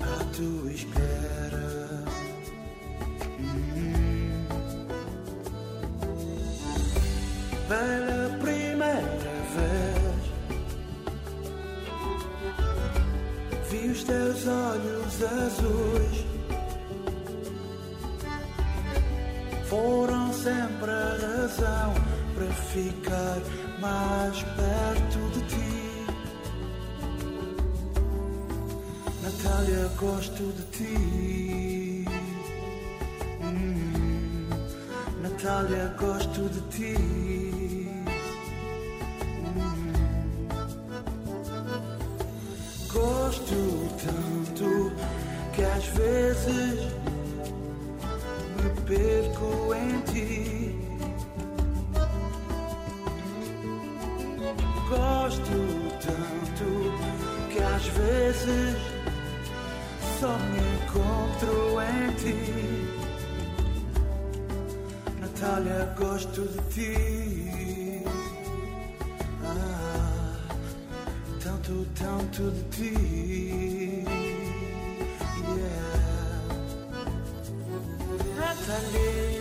à 0.00 0.24
tua 0.34 0.72
espera. 0.72 1.11
Azuis. 15.52 16.24
Foram 19.68 20.32
sempre 20.32 20.90
a 20.90 21.16
razão 21.20 21.94
para 22.34 22.46
ficar 22.72 23.38
mais 23.80 24.42
perto 24.42 25.18
de 25.34 25.42
ti. 25.46 25.72
Natália, 29.22 29.88
gosto 29.98 30.52
de 30.52 30.62
ti. 30.76 32.04
Hum, 33.42 34.48
Natália, 35.22 35.94
gosto 35.98 36.48
de 36.48 36.60
ti. 36.76 37.41
Vezes 57.92 58.76
só 60.20 60.38
me 60.38 60.58
encontro 60.76 61.80
em 61.80 62.12
ti. 62.16 62.36
Natália, 65.20 65.94
gosto 65.98 66.42
de 66.42 66.60
ti. 66.72 68.04
Ah, 69.44 70.36
tanto, 71.42 71.86
tanto 71.98 72.50
de 72.50 72.62
ti. 72.70 72.94
Yeah. 75.56 76.02
O 78.08 79.31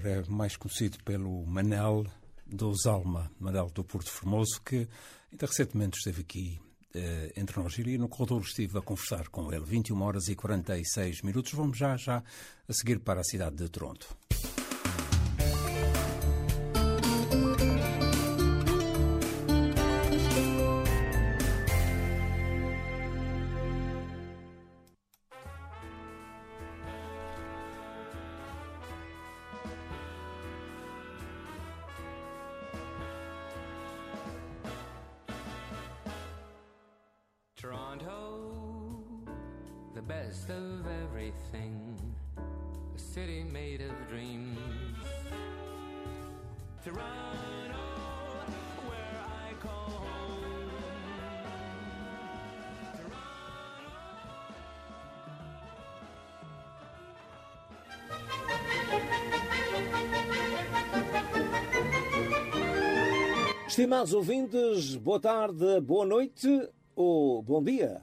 é 0.00 0.22
mais 0.28 0.56
conhecido 0.56 0.98
pelo 1.04 1.44
Manel 1.46 2.06
dos 2.46 2.86
Alma, 2.86 3.30
Manel 3.38 3.70
do 3.70 3.84
Porto 3.84 4.10
Formoso, 4.10 4.60
que 4.64 4.88
ainda 5.30 5.46
recentemente 5.46 5.98
esteve 5.98 6.22
aqui 6.22 6.60
eh, 6.94 7.32
entre 7.36 7.58
nós. 7.58 7.76
E 7.78 7.98
no 7.98 8.08
corredor 8.08 8.42
estive 8.42 8.78
a 8.78 8.82
conversar 8.82 9.28
com 9.28 9.52
ele. 9.52 9.64
21 9.64 10.00
horas 10.02 10.28
e 10.28 10.34
46 10.34 11.22
minutos. 11.22 11.52
Vamos 11.52 11.78
já, 11.78 11.96
já 11.96 12.22
a 12.68 12.72
seguir 12.72 12.98
para 13.00 13.20
a 13.20 13.24
cidade 13.24 13.56
de. 13.56 13.68
Toronto, 13.68 14.14
Toronto, 46.84 47.04
where 48.88 49.20
I 49.22 49.54
call 49.62 49.88
home. 50.02 50.70
Toronto. 52.96 53.22
Estimados 63.68 64.12
ouvintes, 64.12 64.96
boa 64.96 65.20
tarde, 65.20 65.80
boa 65.82 66.04
noite 66.04 66.68
ou 66.96 67.42
bom 67.42 67.62
dia. 67.62 68.02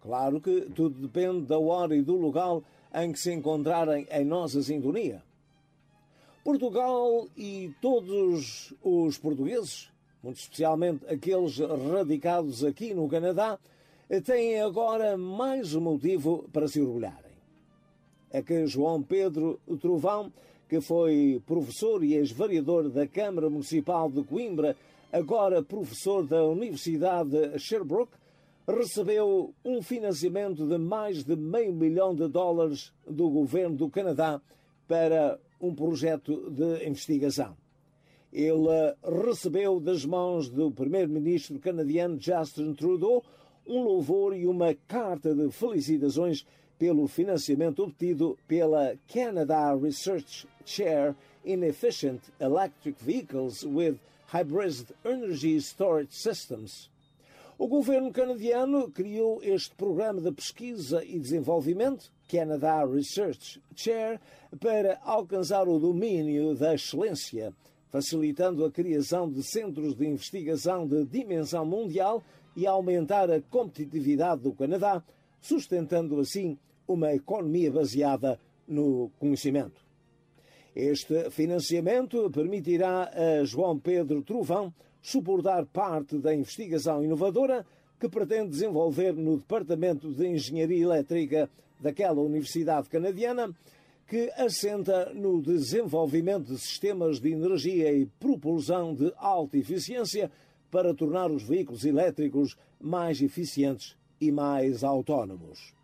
Claro 0.00 0.40
que 0.40 0.70
tudo 0.72 1.00
depende 1.00 1.46
da 1.46 1.58
hora 1.58 1.96
e 1.96 2.02
do 2.02 2.14
lugar 2.14 2.60
em 2.94 3.10
que 3.10 3.18
se 3.18 3.32
encontrarem 3.32 4.06
em 4.08 4.24
nossa 4.24 4.62
sintonia. 4.62 5.20
Portugal 6.44 7.26
e 7.34 7.72
todos 7.80 8.74
os 8.82 9.16
portugueses, 9.16 9.90
muito 10.22 10.38
especialmente 10.38 11.02
aqueles 11.06 11.58
radicados 11.58 12.62
aqui 12.62 12.92
no 12.92 13.08
Canadá, 13.08 13.58
têm 14.26 14.60
agora 14.60 15.16
mais 15.16 15.74
um 15.74 15.80
motivo 15.80 16.46
para 16.52 16.68
se 16.68 16.82
orgulharem. 16.82 17.32
É 18.30 18.42
que 18.42 18.66
João 18.66 19.02
Pedro 19.02 19.58
Trovão, 19.80 20.30
que 20.68 20.82
foi 20.82 21.42
professor 21.46 22.04
e 22.04 22.12
ex-vereador 22.12 22.90
da 22.90 23.06
Câmara 23.06 23.48
Municipal 23.48 24.10
de 24.10 24.22
Coimbra, 24.22 24.76
agora 25.10 25.62
professor 25.62 26.26
da 26.26 26.44
Universidade 26.44 27.58
Sherbrooke, 27.58 28.12
recebeu 28.68 29.54
um 29.64 29.80
financiamento 29.80 30.66
de 30.66 30.76
mais 30.76 31.24
de 31.24 31.36
meio 31.36 31.72
milhão 31.72 32.14
de 32.14 32.28
dólares 32.28 32.92
do 33.08 33.30
governo 33.30 33.76
do 33.76 33.88
Canadá 33.88 34.42
para 34.86 35.38
um 35.64 35.74
projeto 35.74 36.50
de 36.50 36.86
investigação. 36.86 37.56
Ele 38.32 38.94
recebeu 39.24 39.78
das 39.78 40.04
mãos 40.04 40.48
do 40.48 40.70
primeiro-ministro 40.70 41.58
canadiano 41.58 42.18
Justin 42.20 42.74
Trudeau 42.74 43.24
um 43.66 43.82
louvor 43.82 44.36
e 44.36 44.46
uma 44.46 44.74
carta 44.86 45.34
de 45.34 45.50
felicitações 45.50 46.44
pelo 46.78 47.06
financiamento 47.06 47.82
obtido 47.82 48.36
pela 48.46 48.94
Canada 49.08 49.74
Research 49.74 50.46
Chair 50.66 51.14
in 51.44 51.62
Efficient 51.62 52.20
Electric 52.40 53.02
Vehicles 53.02 53.64
with 53.64 53.96
Hybrid 54.26 54.86
Energy 55.04 55.60
Storage 55.60 56.12
Systems. 56.12 56.90
O 57.56 57.68
governo 57.68 58.10
canadiano 58.10 58.90
criou 58.90 59.40
este 59.40 59.76
programa 59.76 60.20
de 60.20 60.32
pesquisa 60.32 61.04
e 61.04 61.20
desenvolvimento, 61.20 62.10
Canada 62.28 62.84
Research 62.84 63.62
Chair, 63.76 64.20
para 64.58 64.98
alcançar 65.04 65.68
o 65.68 65.78
domínio 65.78 66.56
da 66.56 66.74
excelência, 66.74 67.54
facilitando 67.90 68.64
a 68.64 68.72
criação 68.72 69.30
de 69.30 69.40
centros 69.44 69.94
de 69.94 70.04
investigação 70.04 70.84
de 70.84 71.04
dimensão 71.04 71.64
mundial 71.64 72.24
e 72.56 72.66
aumentar 72.66 73.30
a 73.30 73.40
competitividade 73.40 74.42
do 74.42 74.52
Canadá, 74.52 75.00
sustentando 75.40 76.18
assim 76.18 76.58
uma 76.88 77.14
economia 77.14 77.70
baseada 77.70 78.36
no 78.66 79.12
conhecimento. 79.20 79.80
Este 80.74 81.30
financiamento 81.30 82.28
permitirá 82.32 83.12
a 83.14 83.44
João 83.44 83.78
Pedro 83.78 84.22
Trovão 84.22 84.74
suportar 85.04 85.66
parte 85.66 86.16
da 86.16 86.34
investigação 86.34 87.04
inovadora 87.04 87.66
que 88.00 88.08
pretende 88.08 88.48
desenvolver 88.48 89.12
no 89.12 89.36
Departamento 89.36 90.10
de 90.10 90.26
Engenharia 90.26 90.82
Elétrica 90.82 91.50
daquela 91.78 92.22
Universidade 92.22 92.88
Canadiana, 92.88 93.54
que 94.08 94.32
assenta 94.34 95.12
no 95.12 95.42
desenvolvimento 95.42 96.54
de 96.54 96.58
sistemas 96.58 97.20
de 97.20 97.32
energia 97.32 97.92
e 97.92 98.06
propulsão 98.18 98.94
de 98.94 99.12
alta 99.18 99.58
eficiência 99.58 100.30
para 100.70 100.94
tornar 100.94 101.30
os 101.30 101.42
veículos 101.42 101.84
elétricos 101.84 102.56
mais 102.80 103.20
eficientes 103.20 103.98
e 104.18 104.32
mais 104.32 104.82
autónomos. 104.82 105.74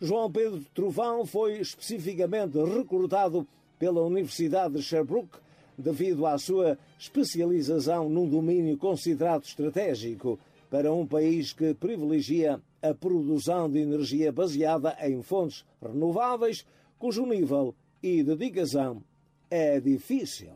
João 0.00 0.30
Pedro 0.30 0.64
Trovão 0.74 1.24
foi 1.24 1.60
especificamente 1.60 2.58
recrutado 2.58 3.46
pela 3.78 4.02
Universidade 4.02 4.74
de 4.74 4.82
Sherbrooke 4.82 5.38
devido 5.80 6.26
à 6.26 6.38
sua 6.38 6.78
especialização 6.98 8.08
num 8.08 8.28
domínio 8.28 8.76
considerado 8.76 9.44
estratégico 9.44 10.38
para 10.70 10.92
um 10.92 11.06
país 11.06 11.52
que 11.52 11.74
privilegia 11.74 12.60
a 12.82 12.94
produção 12.94 13.68
de 13.68 13.80
energia 13.80 14.30
baseada 14.30 14.96
em 15.02 15.20
fontes 15.22 15.64
renováveis, 15.82 16.64
cujo 16.98 17.26
nível 17.26 17.74
e 18.02 18.22
dedicação 18.22 19.02
é 19.50 19.80
difícil, 19.80 20.52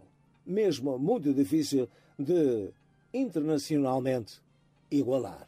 mesmo 0.46 0.98
muito 0.98 1.34
difícil, 1.34 1.88
de 2.18 2.70
internacionalmente 3.12 4.40
igualar. 4.90 5.46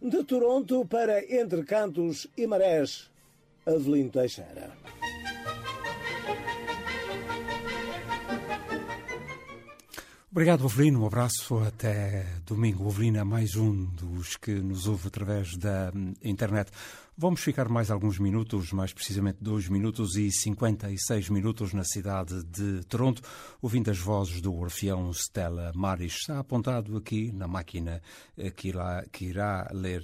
De 0.00 0.22
Toronto 0.24 0.84
para 0.84 1.24
Entre 1.34 1.62
Cantos 1.64 2.26
e 2.36 2.46
Marés, 2.46 3.10
Avelino 3.64 4.10
Teixeira. 4.10 4.72
Obrigado, 10.32 10.64
Avelino. 10.64 11.02
Um 11.02 11.06
abraço 11.06 11.58
até 11.58 12.24
domingo. 12.46 12.84
O 12.84 12.88
Avelino 12.88 13.18
é 13.18 13.22
mais 13.22 13.54
um 13.54 13.84
dos 13.84 14.34
que 14.34 14.50
nos 14.50 14.86
ouve 14.86 15.08
através 15.08 15.58
da 15.58 15.92
internet. 16.24 16.70
Vamos 17.18 17.42
ficar 17.42 17.68
mais 17.68 17.90
alguns 17.90 18.18
minutos, 18.18 18.72
mais 18.72 18.94
precisamente 18.94 19.36
2 19.42 19.68
minutos 19.68 20.16
e 20.16 20.32
56 20.32 21.28
minutos 21.28 21.74
na 21.74 21.84
cidade 21.84 22.42
de 22.44 22.82
Toronto, 22.86 23.20
ouvindo 23.60 23.90
as 23.90 23.98
vozes 23.98 24.40
do 24.40 24.54
Orfeão 24.54 25.10
Stella 25.10 25.70
Maris. 25.74 26.14
Está 26.14 26.38
apontado 26.38 26.96
aqui 26.96 27.30
na 27.30 27.46
máquina 27.46 28.00
que 28.56 28.68
irá, 28.68 29.04
que 29.12 29.26
irá 29.26 29.68
ler 29.70 30.02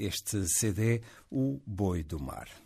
este 0.00 0.48
CD, 0.48 1.00
O 1.30 1.60
Boi 1.64 2.02
do 2.02 2.18
Mar. 2.18 2.63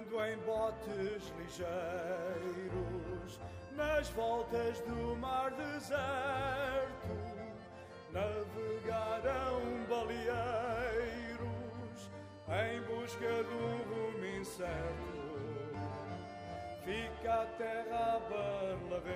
Vogando 0.00 0.24
em 0.24 0.36
botes 0.38 1.32
ligeiros, 1.38 1.68
nas 3.72 4.08
voltas 4.10 4.80
do 4.80 5.16
mar 5.16 5.50
deserto, 5.50 7.10
navegarão 8.10 9.60
baleeiros 9.88 11.40
em 12.48 12.80
busca 12.82 13.44
de 13.44 13.54
um 13.54 13.78
rumo 13.88 14.24
incerto. 14.40 15.20
Fica 16.84 17.42
a 17.42 17.46
terra 17.58 18.16
a 18.16 18.20
barlavento, 18.30 19.10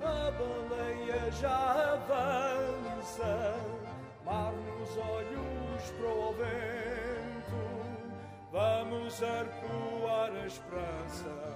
a 0.00 0.30
baleia 0.30 1.30
já 1.32 1.92
avança, 1.92 3.56
mar 4.24 4.52
nos 4.52 4.96
olhos 4.96 5.90
para 5.98 6.08
o 6.08 6.32
vento. 6.32 7.09
Vamos 8.52 9.22
arcoar 9.22 10.32
a 10.32 10.46
esperança. 10.46 11.50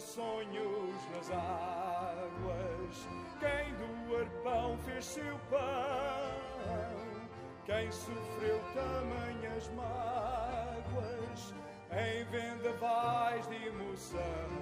Plantou 0.00 0.06
sonhos 0.06 0.96
nas 1.14 1.30
águas, 1.30 3.08
quem 3.38 3.74
do 3.74 4.16
arpão 4.16 4.78
fez 4.78 5.04
seu 5.04 5.38
pão. 5.50 5.60
Quem 7.66 7.90
sofreu 7.92 8.60
tamanhas 8.74 9.70
mágoas 9.76 11.54
em 11.92 12.24
vendavais 12.24 13.46
de 13.48 13.66
emoção 13.66 14.59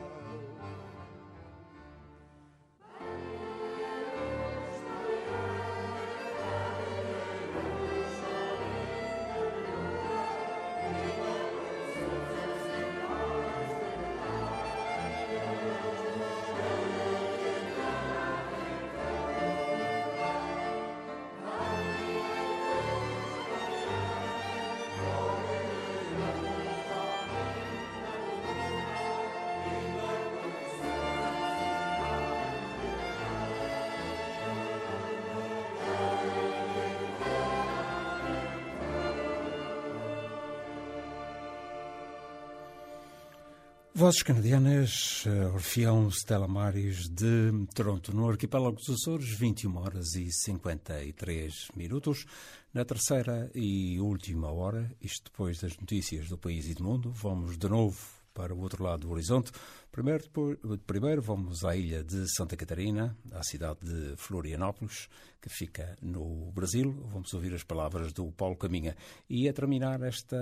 Vozes 43.98 44.22
canadianas, 44.22 45.24
eh, 45.26 45.46
Orfeão 45.46 46.08
Stella 46.08 46.46
Maris 46.46 47.08
de 47.08 47.50
Toronto, 47.74 48.14
no 48.14 48.30
arquipélago 48.30 48.76
dos 48.76 48.88
Açores, 48.90 49.30
21 49.30 49.76
horas 49.76 50.14
e 50.14 50.30
53 50.30 51.66
minutos. 51.74 52.24
Na 52.72 52.84
terceira 52.84 53.50
e 53.56 53.98
última 53.98 54.52
hora, 54.52 54.88
isto 55.02 55.24
depois 55.24 55.58
das 55.58 55.76
notícias 55.78 56.28
do 56.28 56.38
país 56.38 56.68
e 56.68 56.74
do 56.74 56.84
mundo, 56.84 57.10
vamos 57.10 57.58
de 57.58 57.68
novo 57.68 58.17
para 58.38 58.54
o 58.54 58.60
outro 58.60 58.84
lado 58.84 59.00
do 59.00 59.10
horizonte. 59.10 59.50
Primeiro, 59.90 60.22
depois, 60.22 60.56
primeiro 60.86 61.20
vamos 61.20 61.64
à 61.64 61.74
ilha 61.74 62.04
de 62.04 62.24
Santa 62.36 62.56
Catarina, 62.56 63.16
à 63.32 63.42
cidade 63.42 63.80
de 63.82 64.14
Florianópolis, 64.16 65.08
que 65.42 65.48
fica 65.48 65.96
no 66.00 66.52
Brasil. 66.52 66.92
Vamos 67.10 67.34
ouvir 67.34 67.52
as 67.52 67.64
palavras 67.64 68.12
do 68.12 68.30
Paulo 68.30 68.56
Caminha. 68.56 68.96
E 69.28 69.48
a 69.48 69.52
terminar 69.52 70.00
esta 70.02 70.36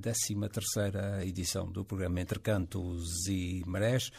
13 0.00 0.48
terceira 0.52 1.26
edição 1.26 1.66
do 1.66 1.84
programa 1.84 2.20
Entre 2.20 2.38
Cantos 2.38 3.26
e 3.28 3.64
Marés, 3.66 4.12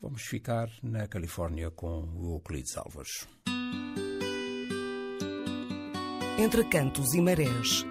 vamos 0.00 0.22
ficar 0.22 0.70
na 0.82 1.06
Califórnia 1.06 1.70
com 1.70 2.08
o 2.16 2.36
Euclides 2.36 2.78
Alves. 2.78 3.28
Entre 6.38 6.64
Cantos 6.64 7.12
e 7.12 7.20
Marés 7.20 7.84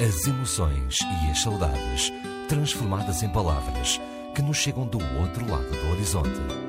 as 0.00 0.28
emoções 0.28 0.98
e 1.00 1.30
as 1.30 1.42
saudades 1.42 2.12
transformadas 2.48 3.22
em 3.22 3.28
palavras 3.28 4.00
que 4.34 4.40
nos 4.40 4.56
chegam 4.56 4.86
do 4.86 4.98
outro 5.20 5.50
lado 5.50 5.70
do 5.70 5.90
horizonte. 5.90 6.68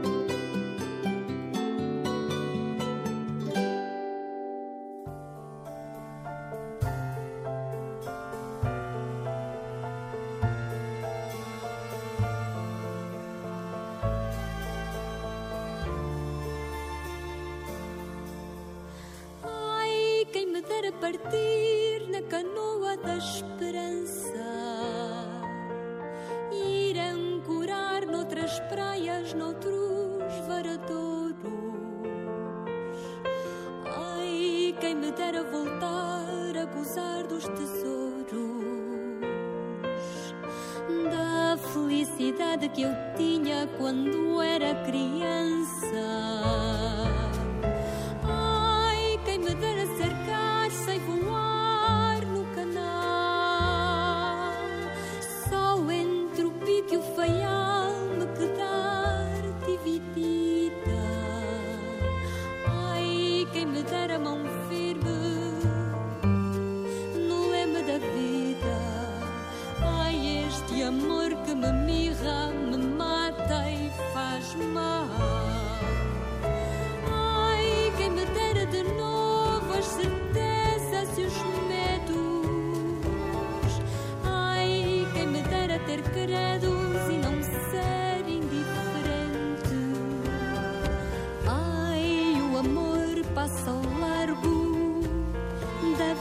que 42.67 42.81
eu 42.81 42.91
tinha 43.15 43.67
quando 43.77 44.41
era 44.41 44.75
criança. 44.83 46.68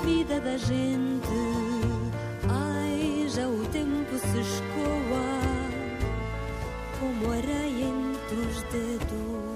vida 0.04 0.40
da 0.40 0.56
gente. 0.56 1.28
Ai, 2.48 3.26
já 3.28 3.46
o 3.46 3.64
tempo 3.66 4.18
se 4.18 4.40
escoa 4.40 5.28
como 6.98 7.32
areia 7.32 7.84
entre 7.84 8.36
os 8.36 8.62
dedos. 8.64 9.47